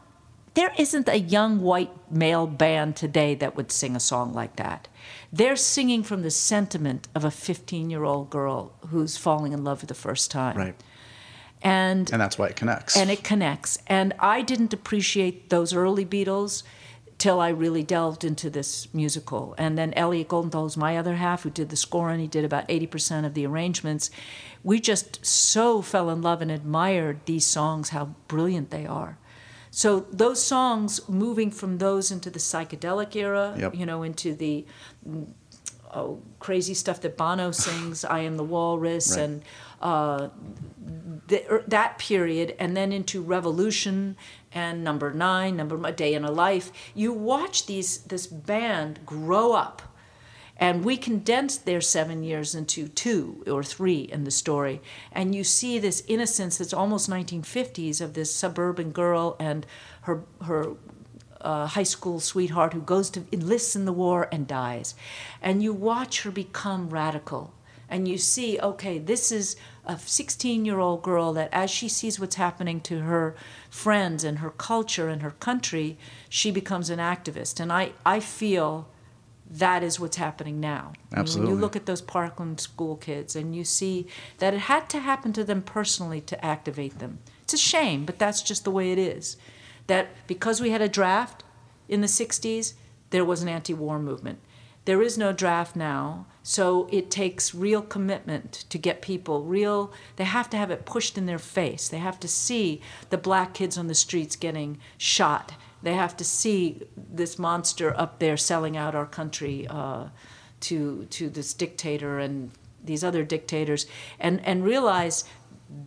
there 0.56 0.74
isn't 0.78 1.08
a 1.08 1.20
young 1.20 1.62
white 1.62 1.92
male 2.12 2.48
band 2.48 2.96
today 2.96 3.36
that 3.36 3.56
would 3.56 3.72
sing 3.72 3.96
a 3.96 4.00
song 4.00 4.34
like 4.34 4.56
that. 4.56 4.88
They're 5.32 5.56
singing 5.56 6.04
from 6.04 6.22
the 6.22 6.32
sentiment 6.32 7.08
of 7.13 7.24
a 7.24 7.32
15 7.32 7.89
year 7.89 8.04
old 8.04 8.30
girl 8.30 8.74
who's 8.89 9.17
falling 9.17 9.54
in 9.54 9.63
love 9.63 9.82
for 9.82 9.86
the 9.86 9.93
first 9.93 10.32
time. 10.32 10.58
Right. 10.58 10.76
And, 11.62 12.12
and 12.12 12.22
that's 12.22 12.38
why 12.38 12.48
it 12.48 12.56
connects. 12.56 12.95
And 12.95 13.10
it 13.10 13.24
connects. 13.24 13.78
And 13.88 14.13
I 14.19 14.41
didn't 14.41 14.74
appreciate 14.74 15.50
those 15.50 15.74
early 15.74 16.06
Beatles 16.06 16.63
till 17.19 17.41
I 17.41 17.50
really 17.50 17.84
delved 17.84 18.24
into 18.24 18.50
this 18.50 18.91
musical. 18.93 19.54
And 19.58 19.78
then 19.78 19.93
Elliot 19.93 20.30
Goldenthal 20.30 20.76
my 20.78 20.98
other 20.98 21.15
half, 21.15 21.43
who 21.43 21.50
did 21.50 21.69
the 21.69 21.76
score, 21.76 22.10
and 22.10 22.22
he 22.22 22.28
did 22.28 22.45
about 22.45 22.67
80% 22.69 23.26
of 23.26 23.34
the 23.34 23.45
arrangements. 23.45 24.10
We 24.63 24.80
just 24.80 25.26
so 25.26 25.82
fell 25.82 26.10
in 26.10 26.22
love 26.22 26.41
and 26.41 26.50
admired 26.50 27.19
these 27.26 27.45
songs, 27.45 27.89
how 27.89 28.15
brilliant 28.30 28.72
they 28.72 28.86
are. 28.86 29.17
So 29.72 30.02
those 30.12 30.42
songs, 30.42 31.08
moving 31.08 31.52
from 31.52 31.78
those 31.78 32.12
into 32.12 32.30
the 32.30 32.40
psychedelic 32.40 33.16
era, 33.16 33.56
yep. 33.58 33.76
you 33.76 33.86
know, 33.86 34.04
into 34.04 34.34
the 34.34 34.66
oh, 35.94 36.22
crazy 36.40 36.74
stuff 36.74 37.02
that 37.02 37.18
Bono 37.18 37.52
sings, 37.52 38.04
"I 38.04 38.20
Am 38.20 38.38
the 38.38 38.44
Walrus," 38.44 39.12
right. 39.12 39.24
and 39.24 39.44
uh, 39.82 40.30
the, 41.28 41.46
er, 41.52 41.64
that 41.68 41.98
period, 41.98 42.56
and 42.60 42.76
then 42.76 42.92
into 42.92 43.22
Revolution 43.22 44.18
and 44.52 44.84
Number 44.84 45.14
Nine, 45.14 45.56
Number 45.56 45.80
A 45.86 45.92
Day 45.92 46.14
in 46.14 46.26
a 46.26 46.32
Life. 46.32 46.72
You 46.96 47.14
watch 47.14 47.66
these 47.66 48.00
this 48.00 48.28
band 48.28 49.06
grow 49.06 49.54
up. 49.54 49.82
And 50.60 50.84
we 50.84 50.98
condensed 50.98 51.65
their 51.65 51.80
seven 51.80 52.22
years 52.22 52.54
into 52.54 52.89
two 52.89 53.43
or 53.48 53.63
three 53.63 54.02
in 54.02 54.26
the 54.26 54.32
story. 54.32 54.82
And 55.12 55.34
you 55.34 55.45
see 55.45 55.80
this 55.80 56.04
innocence 56.08 56.58
that's 56.58 56.74
almost 56.74 57.10
1950s 57.10 58.02
of 58.02 58.13
this 58.13 58.36
suburban 58.36 58.91
girl 58.91 59.38
and 59.39 59.65
her, 60.02 60.24
her 60.43 60.76
a 61.41 61.67
high 61.67 61.84
school 61.84 62.19
sweetheart 62.19 62.74
who 62.74 62.82
goes 62.82 63.10
to 63.10 63.24
enlists 63.32 63.74
in 63.74 63.86
the 63.86 63.93
war 63.93 64.28
and 64.32 64.45
dies. 64.45 64.95
And 65.41 65.63
you 65.63 65.72
watch 65.72 66.24
her 66.24 66.32
become 66.32 66.89
radical. 66.89 67.54
And 67.89 68.08
you 68.08 68.17
see, 68.17 68.60
okay, 68.60 69.00
this 69.00 69.32
is 69.32 69.56
a 69.86 69.98
16 69.98 70.65
year 70.65 70.80
old 70.80 71.02
girl 71.02 71.32
that 71.34 71.50
as 71.54 71.72
she 71.72 71.88
sees 71.88 72.19
what's 72.19 72.36
happening 72.36 72.82
to 72.82 73.00
her 73.00 73.36
friends 73.69 74.24
and 74.26 74.39
her 74.39 74.52
culture 74.52 75.08
and 75.08 75.22
her 75.22 75.32
country, 75.32 75.98
she 76.28 76.52
becomes 76.52 76.89
an 76.89 77.00
activist. 77.00 77.60
And 77.60 77.72
I, 77.72 77.93
I 78.06 78.19
feel 78.19 78.89
that 79.50 79.84
is 79.84 80.00
what's 80.00 80.18
happening 80.18 80.60
now. 80.60 80.94
Absolutely. 81.14 81.48
When 81.48 81.56
you 81.56 81.62
look 81.62 81.76
at 81.76 81.86
those 81.86 82.02
Parkland 82.02 82.60
school 82.60 82.96
kids 82.96 83.36
and 83.36 83.56
you 83.56 83.64
see 83.64 84.08
that 84.38 84.54
it 84.54 84.62
had 84.62 84.90
to 84.90 85.00
happen 85.00 85.34
to 85.34 85.44
them 85.44 85.62
personally 85.62 86.22
to 86.22 86.46
activate 86.46 87.00
them. 87.00 87.20
It's 87.42 87.54
a 87.54 87.58
shame, 87.58 88.06
but 88.06 88.20
that's 88.20 88.42
just 88.42 88.64
the 88.64 88.72
way 88.72 88.92
it 88.92 89.00
is. 89.00 89.38
That 89.88 90.10
because 90.28 90.62
we 90.62 90.70
had 90.70 90.82
a 90.82 90.88
draft 90.88 91.44
in 91.88 92.02
the 92.02 92.08
60s, 92.08 92.74
there 93.10 93.26
was 93.26 93.42
an 93.42 93.50
anti 93.50 93.74
war 93.74 93.98
movement. 93.98 94.40
There 94.86 95.02
is 95.02 95.18
no 95.18 95.34
draft 95.34 95.76
now, 95.76 96.26
so 96.42 96.88
it 96.92 97.12
takes 97.12 97.54
real 97.54 97.82
commitment 97.82 98.66
to 98.70 98.78
get 98.78 99.02
people 99.02 99.44
real. 99.44 99.92
They 100.16 100.24
have 100.24 100.50
to 100.52 100.58
have 100.58 100.72
it 100.72 100.86
pushed 100.86 101.18
in 101.18 101.26
their 101.26 101.40
face. 101.40 101.88
They 101.88 101.98
have 101.98 102.20
to 102.22 102.28
see 102.28 102.82
the 103.10 103.18
black 103.18 103.54
kids 103.54 103.78
on 103.78 103.88
the 103.88 103.96
streets 103.96 104.36
getting 104.36 104.80
shot 104.98 105.54
they 105.82 105.94
have 105.94 106.15
to 106.18 106.24
see 106.24 106.82
this 106.96 107.39
monster 107.39 107.98
up 108.00 108.20
there 108.20 108.38
selling 108.38 108.76
out 108.76 108.96
our 108.96 109.06
country 109.06 109.68
uh, 109.70 110.10
to 110.62 111.06
to 111.06 111.30
this 111.30 111.54
dictator 111.54 112.20
and 112.20 112.52
these 112.84 113.04
other 113.04 113.24
dictators, 113.24 113.86
and 114.20 114.46
and 114.46 114.63
realize 114.63 115.24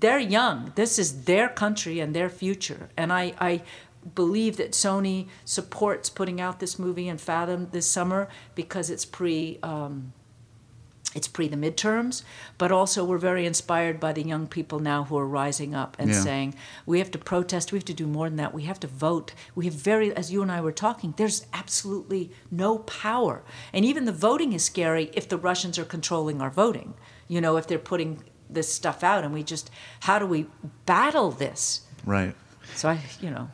they're 0.00 0.18
young. 0.18 0.72
This 0.76 0.98
is 0.98 1.24
their 1.24 1.48
country 1.48 2.00
and 2.00 2.14
their 2.14 2.28
future. 2.28 2.90
And 2.96 3.12
I, 3.12 3.34
I 3.40 3.62
believe 4.14 4.56
that 4.56 4.72
Sony 4.72 5.28
supports 5.44 6.08
putting 6.08 6.40
out 6.40 6.60
this 6.60 6.78
movie 6.78 7.08
in 7.08 7.18
Fathom 7.18 7.68
this 7.72 7.86
summer 7.86 8.28
because 8.54 8.90
it's 8.90 9.04
pre. 9.04 9.58
Um, 9.62 10.12
it's 11.14 11.28
pre 11.28 11.48
the 11.48 11.56
midterms, 11.56 12.22
but 12.58 12.72
also 12.72 13.04
we're 13.04 13.18
very 13.18 13.44
inspired 13.46 14.00
by 14.00 14.12
the 14.12 14.22
young 14.22 14.46
people 14.46 14.78
now 14.78 15.04
who 15.04 15.16
are 15.18 15.26
rising 15.26 15.74
up 15.74 15.96
and 15.98 16.10
Yeah. 16.10 16.22
saying, 16.22 16.54
we 16.86 16.98
have 16.98 17.10
to 17.12 17.18
protest, 17.18 17.72
we 17.72 17.78
have 17.78 17.84
to 17.86 17.94
do 17.94 18.06
more 18.06 18.28
than 18.28 18.36
that, 18.36 18.54
we 18.54 18.62
have 18.64 18.80
to 18.80 18.86
vote. 18.86 19.32
We 19.54 19.64
have 19.66 19.74
very, 19.74 20.14
as 20.16 20.32
you 20.32 20.42
and 20.42 20.50
I 20.50 20.60
were 20.60 20.72
talking, 20.72 21.14
there's 21.16 21.46
absolutely 21.52 22.30
no 22.50 22.78
power. 22.78 23.42
And 23.72 23.84
even 23.84 24.04
the 24.04 24.12
voting 24.12 24.52
is 24.52 24.64
scary 24.64 25.10
if 25.12 25.28
the 25.28 25.36
Russians 25.38 25.78
are 25.78 25.84
controlling 25.84 26.40
our 26.40 26.50
voting, 26.50 26.94
you 27.28 27.40
know, 27.40 27.56
if 27.56 27.66
they're 27.66 27.78
putting 27.78 28.22
this 28.48 28.72
stuff 28.72 29.02
out. 29.02 29.24
And 29.24 29.32
we 29.32 29.42
just, 29.42 29.70
how 30.00 30.18
do 30.18 30.26
we 30.26 30.46
battle 30.86 31.30
this? 31.30 31.82
Right. 32.04 32.34
So 32.74 32.88
I, 32.88 33.00
you 33.20 33.30
know. 33.30 33.50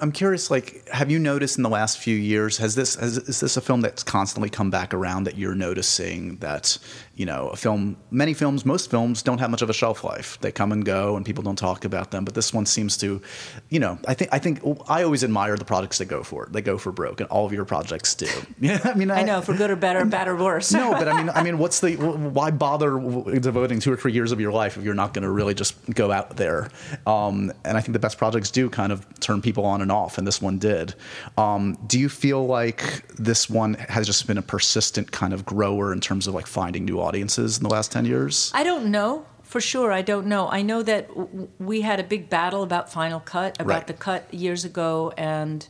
I'm, 0.00 0.12
curious. 0.12 0.50
Like, 0.50 0.88
have 0.88 1.10
you 1.10 1.18
noticed 1.18 1.56
in 1.56 1.62
the 1.62 1.68
last 1.68 1.98
few 1.98 2.16
years 2.16 2.58
has 2.58 2.74
this 2.74 2.96
has, 2.96 3.18
is 3.18 3.40
this 3.40 3.56
a 3.56 3.60
film 3.60 3.80
that's 3.80 4.02
constantly 4.02 4.50
come 4.50 4.70
back 4.70 4.92
around 4.94 5.24
that 5.24 5.36
you're 5.36 5.54
noticing 5.54 6.36
that 6.36 6.78
you 7.18 7.26
know 7.26 7.48
a 7.48 7.56
film 7.56 7.96
many 8.10 8.32
films 8.32 8.64
most 8.64 8.90
films 8.90 9.22
don't 9.22 9.38
have 9.38 9.50
much 9.50 9.62
of 9.62 9.68
a 9.68 9.74
shelf 9.74 10.02
life 10.04 10.38
they 10.40 10.50
come 10.50 10.72
and 10.72 10.84
go 10.84 11.16
and 11.16 11.26
people 11.26 11.44
don't 11.44 11.56
talk 11.56 11.84
about 11.84 12.10
them 12.10 12.24
but 12.24 12.34
this 12.34 12.54
one 12.54 12.64
seems 12.64 12.96
to 12.96 13.20
you 13.68 13.78
know 13.78 13.98
I 14.06 14.14
think 14.14 14.32
I 14.32 14.38
think 14.38 14.60
I 14.88 15.02
always 15.02 15.22
admire 15.22 15.56
the 15.56 15.64
products 15.66 15.98
that 15.98 16.06
go 16.06 16.22
for 16.22 16.44
it 16.44 16.52
they 16.52 16.62
go 16.62 16.78
for 16.78 16.92
broke 16.92 17.20
and 17.20 17.28
all 17.28 17.44
of 17.44 17.52
your 17.52 17.66
projects 17.66 18.14
do 18.14 18.28
yeah 18.60 18.80
I 18.84 18.94
mean 18.94 19.10
I 19.10 19.22
know, 19.28 19.40
for 19.40 19.54
good 19.54 19.70
or 19.70 19.76
better, 19.76 20.04
bad 20.04 20.28
or 20.28 20.36
worse. 20.36 20.72
no, 20.72 20.92
but 20.92 21.08
I 21.08 21.16
mean, 21.16 21.30
I 21.30 21.42
mean, 21.46 21.58
what's 21.58 21.80
the 21.80 21.96
why 21.96 22.50
bother 22.50 22.98
devoting 23.38 23.80
two 23.80 23.92
or 23.92 23.96
three 23.96 24.12
years 24.12 24.32
of 24.32 24.40
your 24.40 24.52
life 24.52 24.76
if 24.76 24.84
you're 24.84 24.94
not 24.94 25.14
going 25.14 25.22
to 25.22 25.30
really 25.30 25.54
just 25.54 25.74
go 25.90 26.10
out 26.10 26.36
there? 26.36 26.70
Um, 27.06 27.52
and 27.64 27.76
I 27.76 27.80
think 27.80 27.92
the 27.92 27.98
best 27.98 28.18
projects 28.18 28.50
do 28.50 28.70
kind 28.70 28.92
of 28.92 29.06
turn 29.20 29.42
people 29.42 29.64
on 29.64 29.82
and 29.82 29.92
off, 29.92 30.18
and 30.18 30.26
this 30.26 30.40
one 30.40 30.58
did. 30.58 30.94
Um, 31.36 31.78
do 31.86 31.98
you 31.98 32.08
feel 32.08 32.46
like 32.46 33.06
this 33.16 33.50
one 33.50 33.74
has 33.74 34.06
just 34.06 34.26
been 34.26 34.38
a 34.38 34.42
persistent 34.42 35.10
kind 35.10 35.32
of 35.32 35.44
grower 35.44 35.92
in 35.92 36.00
terms 36.00 36.26
of 36.26 36.34
like 36.34 36.46
finding 36.46 36.84
new 36.84 37.00
audiences 37.00 37.07
in 37.14 37.26
the 37.62 37.68
last 37.70 37.92
ten 37.92 38.04
years? 38.04 38.50
I 38.54 38.62
don't 38.64 38.90
know 38.90 39.24
for 39.42 39.60
sure. 39.60 39.90
I 39.92 40.02
don't 40.02 40.26
know. 40.26 40.48
I 40.50 40.62
know 40.62 40.82
that 40.82 41.08
w- 41.08 41.48
we 41.58 41.80
had 41.80 41.98
a 42.00 42.04
big 42.04 42.28
battle 42.28 42.62
about 42.62 42.92
Final 42.92 43.20
Cut, 43.20 43.60
about 43.60 43.68
Right. 43.74 43.86
the 43.86 43.92
cut 43.94 44.32
years 44.32 44.64
ago, 44.64 45.12
and 45.16 45.66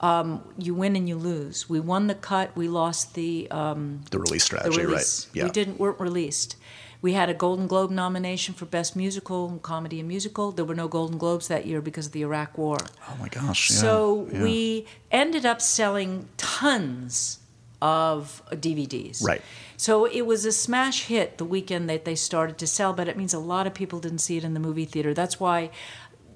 um, 0.00 0.42
you 0.58 0.74
win 0.74 0.94
and 0.96 1.08
you 1.08 1.16
lose. 1.16 1.68
We 1.70 1.80
won 1.80 2.06
the 2.06 2.14
cut. 2.14 2.54
We 2.54 2.68
lost 2.68 3.14
the 3.14 3.50
um, 3.50 4.02
the 4.10 4.18
release 4.18 4.42
the 4.48 4.58
strategy, 4.58 4.84
release. 4.84 5.28
right? 5.34 5.44
We 5.44 5.50
didn't 5.50 5.78
weren't 5.78 5.98
released. 6.00 6.56
We 7.02 7.12
had 7.12 7.28
a 7.28 7.34
Golden 7.34 7.66
Globe 7.66 7.90
nomination 7.90 8.54
for 8.54 8.64
Best 8.66 8.96
Musical, 8.96 9.58
Comedy 9.62 10.00
and 10.00 10.08
Musical. 10.08 10.50
There 10.50 10.64
were 10.64 10.74
no 10.74 10.88
Golden 10.88 11.18
Globes 11.18 11.46
that 11.48 11.64
year 11.66 11.80
because 11.80 12.06
of 12.06 12.12
the 12.12 12.22
Iraq 12.22 12.58
War. 12.58 12.78
Oh 13.08 13.16
my 13.20 13.28
gosh! 13.28 13.70
yeah, 13.70 13.76
So 13.76 14.28
yeah. 14.32 14.42
we 14.42 14.86
ended 15.10 15.46
up 15.46 15.60
selling 15.62 16.28
tons 16.36 17.38
of 17.82 18.42
DVDs. 18.50 19.22
Right. 19.22 19.42
So 19.76 20.06
it 20.06 20.22
was 20.22 20.44
a 20.44 20.52
smash 20.52 21.04
hit 21.04 21.38
the 21.38 21.44
weekend 21.44 21.88
that 21.90 22.04
they 22.04 22.14
started 22.14 22.56
to 22.58 22.66
sell, 22.66 22.92
but 22.92 23.08
it 23.08 23.16
means 23.16 23.34
a 23.34 23.38
lot 23.38 23.66
of 23.66 23.74
people 23.74 24.00
didn't 24.00 24.18
see 24.18 24.36
it 24.36 24.44
in 24.44 24.54
the 24.54 24.60
movie 24.60 24.86
theater. 24.86 25.12
That's 25.12 25.38
why, 25.38 25.70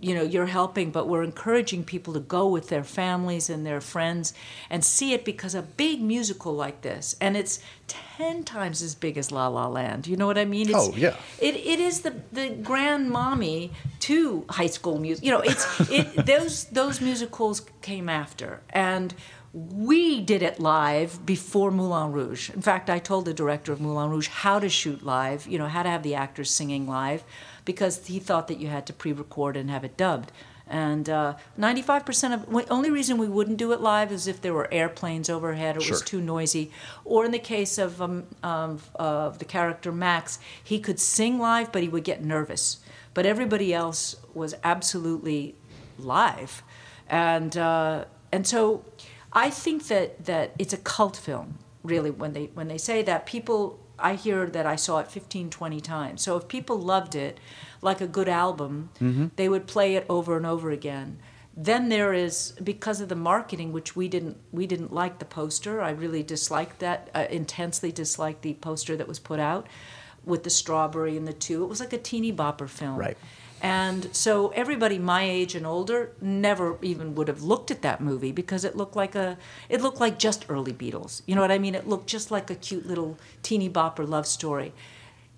you 0.03 0.14
know, 0.14 0.22
you're 0.22 0.46
helping, 0.46 0.90
but 0.90 1.09
we're 1.09 1.22
encouraging 1.22 1.85
people 1.85 2.12
to 2.14 2.20
go 2.20 2.46
with 2.46 2.68
their 2.68 2.85
families 2.85 3.48
and 3.48 3.64
their 3.64 3.81
friends 3.81 4.35
and 4.68 4.85
see 4.85 5.14
it 5.14 5.24
because 5.24 5.55
a 5.55 5.62
big 5.62 6.03
musical 6.03 6.55
like 6.55 6.83
this, 6.83 7.16
and 7.20 7.37
it's 7.37 7.61
10 7.87 8.44
times 8.44 8.83
as 8.83 8.94
big 8.94 9.16
as 9.16 9.33
La 9.33 9.48
La 9.48 9.66
Land. 9.66 10.07
You 10.07 10.16
know 10.16 10.26
what 10.26 10.38
I 10.38 10.44
mean? 10.44 10.68
It's, 10.68 10.76
Oh, 10.79 10.94
yeah. 10.94 11.16
It, 11.40 11.57
it 11.57 11.81
is 11.81 12.03
the, 12.03 12.14
the 12.33 12.50
grandmommy 12.50 13.70
to 14.00 14.44
high 14.50 14.66
school 14.66 14.98
music. 14.98 15.24
You 15.24 15.31
know, 15.33 15.40
it's 15.40 15.90
it, 15.90 16.26
those 16.26 16.64
those 16.66 17.00
musicals 17.00 17.62
came 17.83 18.09
after, 18.09 18.61
and 18.70 19.14
we 19.53 20.21
did 20.21 20.43
it 20.43 20.61
live 20.61 21.27
before 21.27 21.71
Moulin 21.71 22.13
Rouge. 22.13 22.51
In 22.51 22.63
fact, 22.63 22.89
I 22.89 22.99
told 23.01 23.25
the 23.25 23.35
director 23.35 23.73
of 23.73 23.81
Moulin 23.81 24.11
Rouge 24.11 24.29
how 24.29 24.61
to 24.61 24.69
shoot 24.69 25.05
live. 25.05 25.47
You 25.47 25.59
know, 25.59 25.67
how 25.67 25.83
to 25.83 25.89
have 25.89 26.05
the 26.05 26.15
actors 26.15 26.51
singing 26.51 26.87
live, 26.87 27.25
because 27.65 28.07
he 28.07 28.21
thought 28.21 28.47
that 28.49 28.61
you 28.61 28.69
had 28.69 28.87
to 28.87 28.93
pre-record 28.93 29.57
and 29.57 29.69
have 29.69 29.85
it 29.85 29.97
dubbed. 29.97 30.31
And 30.69 31.11
uh, 31.11 31.35
95% 31.59 32.33
of 32.33 32.47
the 32.49 32.73
only 32.73 32.91
reason 32.91 33.19
we 33.19 33.27
wouldn't 33.27 33.57
do 33.57 33.73
it 33.73 33.81
live 33.81 34.13
is 34.13 34.29
if 34.29 34.41
there 34.41 34.55
were 34.55 34.73
airplanes 34.73 35.29
overhead 35.29 35.77
or 35.77 35.81
it 35.81 35.91
was 35.91 36.01
too 36.01 36.21
noisy. 36.21 36.71
Or 37.05 37.25
in 37.25 37.33
the 37.33 37.41
case 37.41 37.77
of 37.77 38.01
um, 38.01 38.29
um, 38.45 38.79
of 38.95 39.41
the 39.41 39.45
character 39.45 39.91
Max, 39.91 40.39
he 40.63 40.79
could 40.79 41.01
sing 41.01 41.41
live, 41.41 41.73
but 41.73 41.83
he 41.83 41.89
would 41.89 42.05
get 42.05 42.25
nervous. 42.25 42.79
But 43.15 43.27
everybody 43.27 43.75
else 43.75 44.15
was 44.33 44.55
absolutely 44.63 45.57
live, 45.99 46.63
and 47.09 47.57
uh, 47.57 48.05
and 48.31 48.47
so 48.47 48.85
I 49.33 49.51
think 49.51 49.88
that 49.88 50.25
that 50.27 50.53
it's 50.59 50.73
a 50.73 50.79
cult 50.79 51.16
film. 51.16 51.59
Really, 51.83 52.11
when 52.11 52.33
they 52.33 52.51
when 52.55 52.69
they 52.69 52.79
say 52.79 53.03
that, 53.03 53.27
people 53.27 53.79
I 53.99 54.14
hear 54.14 54.47
that 54.47 54.66
I 54.66 54.77
saw 54.77 54.99
it 54.99 55.11
15, 55.11 55.51
20 55.51 55.81
times. 55.81 56.23
So 56.23 56.37
if 56.37 56.49
people 56.49 56.79
loved 56.79 57.14
it, 57.14 57.38
like 57.83 58.01
a 58.01 58.07
good 58.07 58.29
album, 58.29 58.90
they 59.37 59.49
would 59.49 59.66
play 59.66 59.95
it 59.97 60.07
over 60.09 60.37
and 60.37 60.47
over 60.47 60.71
again. 60.71 61.19
Then 61.57 61.88
there 61.88 62.12
is 62.14 62.53
because 62.62 63.01
of 63.01 63.09
the 63.09 63.16
marketing, 63.16 63.73
which 63.73 63.97
we 63.97 64.09
didn't 64.09 64.38
we 64.53 64.66
didn't 64.66 64.93
like 64.93 65.19
the 65.19 65.25
poster. 65.25 65.83
I 65.83 65.90
really 65.90 66.23
disliked 66.23 66.79
that 66.81 67.11
uh, 67.14 67.27
intensely. 67.31 67.93
Disliked 67.93 68.43
the 68.43 68.55
poster 68.55 68.97
that 68.97 69.09
was 69.09 69.19
put 69.19 69.40
out 69.40 69.66
with 70.25 70.45
the 70.45 70.51
strawberry 70.51 71.16
and 71.16 71.27
the 71.27 71.33
two. 71.33 71.62
It 71.64 71.66
was 71.66 71.81
like 71.81 71.93
a 71.93 71.99
teeny 71.99 72.33
bopper 72.33 72.69
film. 72.69 72.97
Right. 72.97 73.19
And 73.62 74.14
so 74.16 74.49
everybody 74.49 74.99
my 74.99 75.23
age 75.23 75.55
and 75.55 75.66
older 75.66 76.12
never 76.20 76.79
even 76.83 77.14
would 77.14 77.29
have 77.29 77.42
looked 77.42 77.70
at 77.70 77.83
that 77.83 78.01
movie 78.01 78.33
because 78.33 78.64
it 78.64 78.77
looked 78.77 78.96
like 78.96 79.14
a 79.14 79.37
it 79.68 79.83
looked 79.83 80.01
like 80.01 80.18
just 80.18 80.46
early 80.49 80.73
Beatles. 80.73 81.23
You 81.27 81.35
know 81.35 81.42
what 81.42 81.53
I 81.53 81.59
mean? 81.59 81.75
It 81.75 81.87
looked 81.87 82.07
just 82.07 82.31
like 82.31 82.51
a 82.51 82.55
cute 82.55 82.87
little 82.87 83.18
teeny 83.42 83.68
bopper 83.68 84.09
love 84.09 84.27
story. 84.27 84.73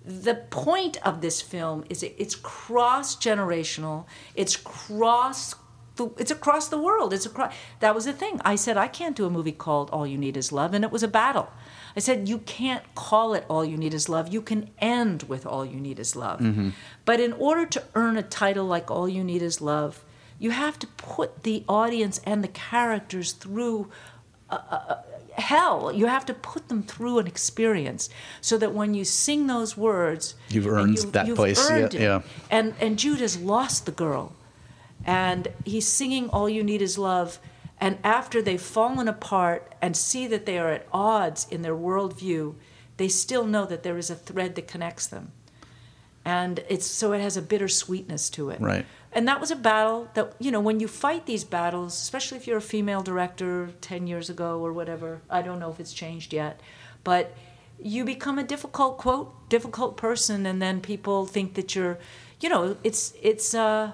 The 0.05 0.35
point 0.35 0.97
of 1.05 1.21
this 1.21 1.41
film 1.41 1.83
is 1.89 2.03
it's 2.03 2.35
cross 2.35 3.15
generational. 3.15 4.05
It's 4.35 4.55
cross. 4.55 5.55
The, 5.95 6.09
it's 6.17 6.31
across 6.31 6.69
the 6.69 6.79
world. 6.79 7.13
It's 7.13 7.25
across. 7.25 7.53
That 7.79 7.93
was 7.93 8.05
the 8.05 8.13
thing. 8.13 8.41
I 8.43 8.55
said 8.55 8.77
I 8.77 8.87
can't 8.87 9.15
do 9.15 9.25
a 9.25 9.29
movie 9.29 9.51
called 9.51 9.89
All 9.91 10.07
You 10.07 10.17
Need 10.17 10.37
Is 10.37 10.51
Love, 10.51 10.73
and 10.73 10.83
it 10.83 10.91
was 10.91 11.03
a 11.03 11.07
battle. 11.07 11.49
I 11.95 11.99
said 11.99 12.27
you 12.27 12.39
can't 12.39 12.83
call 12.95 13.33
it 13.33 13.45
All 13.49 13.63
You 13.63 13.77
Need 13.77 13.93
Is 13.93 14.09
Love. 14.09 14.33
You 14.33 14.41
can 14.41 14.69
end 14.79 15.23
with 15.23 15.45
All 15.45 15.65
You 15.65 15.79
Need 15.79 15.99
Is 15.99 16.15
Love. 16.15 16.39
Mm-hmm. 16.39 16.69
But 17.05 17.19
in 17.19 17.33
order 17.33 17.65
to 17.67 17.83
earn 17.95 18.17
a 18.17 18.23
title 18.23 18.65
like 18.65 18.89
All 18.89 19.07
You 19.07 19.23
Need 19.23 19.41
Is 19.41 19.61
Love, 19.61 20.03
you 20.39 20.51
have 20.51 20.79
to 20.79 20.87
put 20.87 21.43
the 21.43 21.63
audience 21.69 22.19
and 22.25 22.43
the 22.43 22.47
characters 22.47 23.31
through 23.33 23.89
uh, 24.49 24.57
uh, 24.69 24.75
uh, 24.75 24.97
hell. 25.39 25.91
You 25.93 26.07
have 26.07 26.25
to 26.25 26.33
put 26.33 26.67
them 26.67 26.83
through 26.83 27.19
an 27.19 27.27
experience 27.27 28.09
so 28.41 28.57
that 28.57 28.73
when 28.73 28.93
you 28.93 29.05
sing 29.05 29.47
those 29.47 29.77
words, 29.77 30.35
You've 30.49 30.67
earned 30.67 30.97
that 31.13 31.27
you've 31.27 31.35
place, 31.37 31.59
yeah, 31.69 31.75
earned 31.75 31.93
it. 31.93 32.01
yeah. 32.01 32.21
And 32.49 32.73
and 32.81 32.97
Jude 32.99 33.19
has 33.19 33.37
lost 33.37 33.85
the 33.85 33.91
girl, 33.91 34.33
and 35.05 35.47
he's 35.63 35.87
singing 35.87 36.29
"All 36.29 36.49
You 36.49 36.63
Need 36.63 36.81
Is 36.81 36.97
Love." 36.97 37.39
And 37.79 37.97
after 38.03 38.41
they've 38.41 38.61
fallen 38.61 39.07
apart 39.07 39.73
and 39.81 39.95
see 39.97 40.27
that 40.27 40.45
they 40.45 40.57
are 40.57 40.69
at 40.69 40.87
odds 40.93 41.47
in 41.51 41.61
their 41.63 41.75
worldview, 41.75 42.55
they 42.97 43.09
still 43.09 43.45
know 43.45 43.65
that 43.65 43.83
there 43.83 43.97
is 43.97 44.09
a 44.09 44.15
thread 44.15 44.55
that 44.55 44.67
connects 44.67 45.07
them. 45.07 45.31
and 46.25 46.63
it's 46.69 46.85
so 46.85 47.11
it 47.13 47.21
has 47.21 47.37
a 47.37 47.41
bitter 47.41 47.67
sweetness 47.67 48.29
to 48.29 48.49
it. 48.49 48.61
Right. 48.61 48.85
And 49.11 49.27
that 49.27 49.39
was 49.39 49.51
a 49.51 49.55
battle 49.55 50.07
that 50.13 50.33
you 50.39 50.51
know 50.51 50.59
when 50.61 50.79
you 50.79 50.87
fight 50.87 51.25
these 51.25 51.43
battles, 51.43 51.93
especially 51.93 52.37
if 52.37 52.47
you're 52.47 52.57
a 52.57 52.61
female 52.61 53.01
director 53.03 53.69
ten 53.81 54.07
years 54.07 54.29
ago 54.29 54.59
or 54.59 54.71
whatever. 54.73 55.21
I 55.29 55.41
don't 55.41 55.59
know 55.59 55.69
if 55.69 55.79
it's 55.79 55.93
changed 55.93 56.33
yet, 56.33 56.61
but 57.03 57.35
you 57.81 58.05
become 58.05 58.39
a 58.39 58.43
difficult 58.43 58.97
quote 58.97 59.49
difficult 59.49 59.97
person, 59.97 60.45
and 60.45 60.61
then 60.61 60.81
people 60.81 61.25
think 61.25 61.53
that 61.55 61.75
you're, 61.75 61.97
you 62.39 62.49
know, 62.49 62.77
it's 62.83 63.13
it's. 63.21 63.53
Uh, 63.53 63.91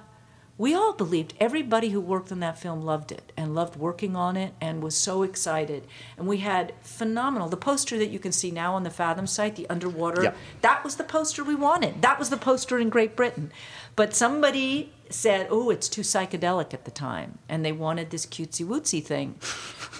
we 0.59 0.75
all 0.75 0.91
believed 0.91 1.33
everybody 1.39 1.89
who 1.89 2.01
worked 2.01 2.33
on 2.33 2.41
that 2.41 2.59
film 2.59 2.81
loved 2.81 3.13
it 3.13 3.31
and 3.37 3.55
loved 3.55 3.77
working 3.77 4.17
on 4.17 4.35
it 4.35 4.53
and 4.59 4.83
was 4.83 4.93
so 4.93 5.23
excited. 5.23 5.87
And 6.17 6.27
we 6.27 6.39
had 6.39 6.73
phenomenal 6.81 7.47
the 7.47 7.55
poster 7.55 7.97
that 7.97 8.09
you 8.09 8.19
can 8.19 8.33
see 8.33 8.51
now 8.51 8.75
on 8.75 8.83
the 8.83 8.89
fathom 8.89 9.25
site 9.25 9.55
the 9.55 9.69
underwater 9.69 10.21
Yep. 10.23 10.37
that 10.61 10.83
was 10.83 10.97
the 10.97 11.05
poster 11.05 11.45
we 11.45 11.55
wanted. 11.55 12.01
That 12.01 12.19
was 12.19 12.29
the 12.29 12.35
poster 12.35 12.77
in 12.77 12.89
great 12.89 13.15
britain. 13.15 13.53
But 13.95 14.13
somebody 14.13 14.91
said 15.09 15.47
oh 15.49 15.69
it's 15.69 15.87
too 15.87 16.01
psychedelic 16.01 16.73
at 16.73 16.83
the 16.83 16.91
time 16.91 17.39
and 17.47 17.63
they 17.63 17.71
wanted 17.71 18.09
this 18.09 18.25
cutesy 18.25 18.65
wootsy 18.65 19.01
thing. 19.03 19.35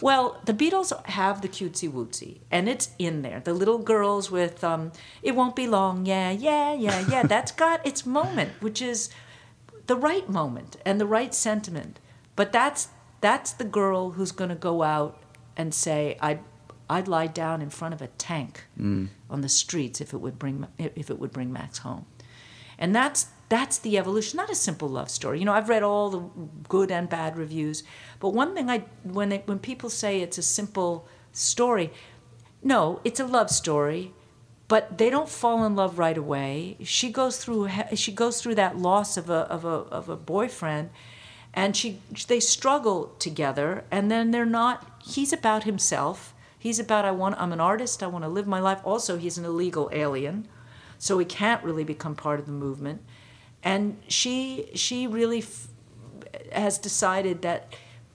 Well 0.02 0.40
the 0.46 0.54
beatles 0.54 0.92
have 1.08 1.42
the 1.42 1.50
cutesy 1.50 1.90
wootsy 1.92 2.40
and 2.52 2.68
it's 2.68 2.90
in 3.00 3.22
there. 3.22 3.40
The 3.40 3.54
little 3.54 3.80
girls 3.80 4.30
with 4.30 4.62
um, 4.64 4.92
it 5.24 5.36
won't 5.38 5.56
be 5.56 5.68
long 5.68 6.06
yeah 6.06 6.32
yeah 6.32 6.74
yeah 6.74 7.06
yeah 7.10 7.24
that's 7.24 7.54
got 7.54 7.86
its 7.88 8.06
moment 8.06 8.52
which 8.62 8.82
is 8.82 9.10
the 9.90 9.96
right 9.96 10.30
moment 10.30 10.78
and 10.86 11.02
the 11.02 11.08
right 11.08 11.34
sentiment. 11.34 12.00
But 12.36 12.52
that's 12.52 12.90
that's 13.22 13.52
the 13.52 13.66
girl 13.66 14.12
who's 14.12 14.32
going 14.32 14.52
to 14.52 14.56
go 14.56 14.84
out 14.84 15.22
and 15.58 15.74
say, 15.74 16.16
"I'd 16.22 16.42
I'd 16.88 17.08
lie 17.08 17.26
down 17.28 17.62
in 17.62 17.72
front 17.72 17.96
of 17.96 18.02
a 18.02 18.08
tank 18.08 18.66
mm. 18.80 19.10
on 19.30 19.42
the 19.42 19.50
streets 19.50 20.00
if 20.00 20.14
it 20.14 20.18
would 20.18 20.38
bring 20.38 20.68
if 20.78 21.10
it 21.10 21.20
would 21.20 21.32
bring 21.32 21.52
Max 21.52 21.80
home." 21.80 22.06
And 22.78 22.96
that's 22.96 23.30
that's 23.50 23.80
the 23.80 23.98
evolution. 23.98 24.38
Not 24.38 24.52
a 24.52 24.56
simple 24.56 24.88
love 24.88 25.10
story. 25.10 25.40
You 25.40 25.46
know, 25.46 25.54
I've 25.54 25.70
read 25.70 25.82
all 25.82 26.10
the 26.12 26.22
good 26.70 26.92
and 26.92 27.10
bad 27.10 27.36
reviews, 27.36 27.84
but 28.20 28.30
one 28.30 28.54
thing 28.54 28.70
I 28.70 28.86
when 29.04 29.30
they, 29.30 29.40
when 29.48 29.58
people 29.58 29.90
say 29.90 30.22
it's 30.22 30.38
a 30.38 30.44
simple 30.44 31.08
story, 31.32 31.92
no, 32.62 33.02
it's 33.04 33.20
a 33.20 33.26
love 33.26 33.50
story 33.50 34.14
but 34.70 35.00
they 35.00 35.10
don't 35.10 35.28
fall 35.28 35.66
in 35.66 35.76
love 35.76 35.98
right 35.98 36.18
away. 36.18 36.78
She 36.84 37.12
goes 37.12 37.44
through 37.44 37.70
she 37.96 38.14
goes 38.14 38.40
through 38.42 38.56
that 38.56 38.78
loss 38.78 39.18
of 39.18 39.30
a 39.30 39.42
of 39.50 39.66
a 39.66 39.68
of 39.68 40.08
a 40.08 40.16
boyfriend, 40.16 40.92
and 41.54 41.76
she 41.76 42.00
they 42.28 42.40
struggle 42.40 43.16
together, 43.20 43.84
and 43.92 44.10
then 44.10 44.32
they're 44.32 44.46
not. 44.46 45.02
He's 45.04 45.34
about 45.34 45.64
himself. 45.64 46.34
He's 46.58 46.80
about 46.80 47.04
I 47.04 47.12
want. 47.12 47.36
I'm 47.42 47.52
an 47.52 47.60
artist. 47.60 48.04
I 48.04 48.08
want 48.08 48.24
to 48.24 48.30
live 48.30 48.46
my 48.48 48.60
life. 48.60 48.80
Also, 48.84 49.18
he's 49.18 49.38
an 49.40 49.44
illegal 49.44 49.90
alien, 49.92 50.48
so 51.00 51.18
he 51.18 51.26
can't 51.26 51.64
really 51.64 51.84
become 51.84 52.16
part 52.16 52.40
of 52.40 52.46
the 52.46 52.52
movement. 52.52 53.02
And 53.64 53.98
she 54.08 54.70
she 54.76 55.08
really 55.08 55.40
f- 55.40 55.68
has 56.52 56.78
decided 56.78 57.42
that 57.42 57.74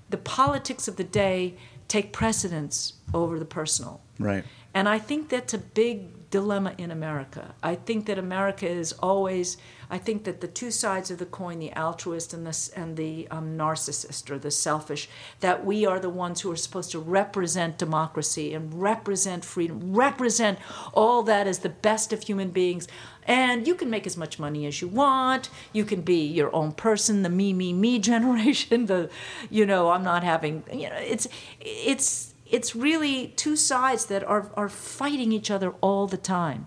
the 0.08 0.18
politics 0.18 0.86
of 0.86 0.94
the 0.96 1.04
day 1.04 1.56
take 1.88 2.12
precedence 2.12 2.94
over 3.12 3.40
the 3.40 3.44
personal. 3.44 4.00
Right. 4.20 4.44
And 4.72 4.88
I 4.88 4.98
think 4.98 5.28
that's 5.28 5.52
a 5.52 5.58
big 5.58 6.23
dilemma 6.34 6.74
in 6.78 6.90
America. 6.90 7.54
I 7.62 7.76
think 7.76 8.06
that 8.06 8.18
America 8.18 8.66
is 8.66 8.92
always. 8.94 9.56
I 9.88 9.98
think 9.98 10.24
that 10.24 10.40
the 10.40 10.48
two 10.48 10.72
sides 10.72 11.12
of 11.12 11.18
the 11.18 11.26
coin, 11.26 11.60
the 11.60 11.72
altruist 11.74 12.34
and 12.34 12.44
the 12.44 12.70
and 12.74 12.96
the 12.96 13.28
um, 13.30 13.56
narcissist 13.56 14.28
or 14.32 14.38
the 14.40 14.50
selfish, 14.50 15.08
that 15.38 15.64
we 15.64 15.86
are 15.86 16.00
the 16.00 16.10
ones 16.10 16.40
who 16.40 16.50
are 16.50 16.56
supposed 16.56 16.90
to 16.90 16.98
represent 16.98 17.78
democracy 17.78 18.52
and 18.52 18.82
represent 18.82 19.44
freedom, 19.44 19.94
represent 19.94 20.58
all 20.92 21.22
that 21.22 21.46
as 21.46 21.60
the 21.60 21.68
best 21.68 22.12
of 22.12 22.24
human 22.24 22.50
beings. 22.50 22.88
And 23.28 23.64
you 23.68 23.76
can 23.76 23.88
make 23.88 24.04
as 24.04 24.16
much 24.16 24.40
money 24.40 24.66
as 24.66 24.82
you 24.82 24.88
want. 24.88 25.50
You 25.72 25.84
can 25.84 26.00
be 26.00 26.26
your 26.26 26.52
own 26.52 26.72
person, 26.72 27.22
the 27.22 27.30
me, 27.30 27.52
me, 27.52 27.72
me 27.72 27.98
generation. 28.12 28.86
The, 28.86 29.08
you 29.50 29.66
know, 29.66 29.92
I'm 29.92 30.02
not 30.02 30.24
having. 30.24 30.64
You 30.72 30.90
know, 30.90 30.96
it's 30.96 31.28
it's 31.60 32.33
it's 32.46 32.76
really 32.76 33.28
two 33.28 33.56
sides 33.56 34.06
that 34.06 34.22
are, 34.24 34.50
are 34.54 34.68
fighting 34.68 35.32
each 35.32 35.50
other 35.50 35.70
all 35.80 36.06
the 36.06 36.16
time. 36.16 36.66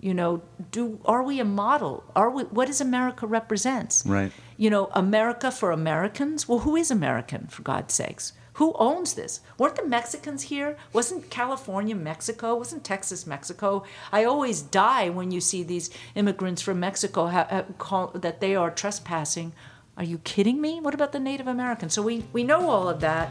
You 0.00 0.14
know, 0.14 0.42
do 0.70 0.98
are 1.04 1.22
we 1.22 1.40
a 1.40 1.44
model? 1.44 2.04
Are 2.16 2.30
we 2.30 2.44
what 2.44 2.68
does 2.68 2.80
America 2.80 3.26
represents? 3.26 4.02
Right. 4.06 4.32
You 4.56 4.70
know, 4.70 4.88
America 4.92 5.50
for 5.50 5.72
Americans? 5.72 6.48
Well, 6.48 6.60
who 6.60 6.74
is 6.74 6.90
American 6.90 7.48
for 7.48 7.60
God's 7.62 7.92
sakes? 7.92 8.32
Who 8.54 8.74
owns 8.78 9.14
this? 9.14 9.40
Weren't 9.58 9.76
the 9.76 9.86
Mexicans 9.86 10.42
here? 10.44 10.76
Wasn't 10.92 11.30
California 11.30 11.94
Mexico? 11.94 12.56
Wasn't 12.56 12.82
Texas 12.82 13.26
Mexico? 13.26 13.84
I 14.10 14.24
always 14.24 14.62
die 14.62 15.08
when 15.08 15.30
you 15.30 15.40
see 15.40 15.62
these 15.62 15.90
immigrants 16.14 16.60
from 16.60 16.80
Mexico 16.80 17.28
ha- 17.28 17.46
ha- 17.48 17.64
call, 17.78 18.08
that 18.08 18.40
they 18.40 18.54
are 18.54 18.70
trespassing. 18.70 19.52
Are 19.96 20.04
you 20.04 20.18
kidding 20.18 20.60
me? 20.60 20.80
What 20.80 20.94
about 20.94 21.12
the 21.12 21.20
Native 21.20 21.46
Americans? 21.46 21.94
So 21.94 22.02
we, 22.02 22.24
we 22.32 22.42
know 22.42 22.70
all 22.70 22.88
of 22.88 23.00
that 23.00 23.30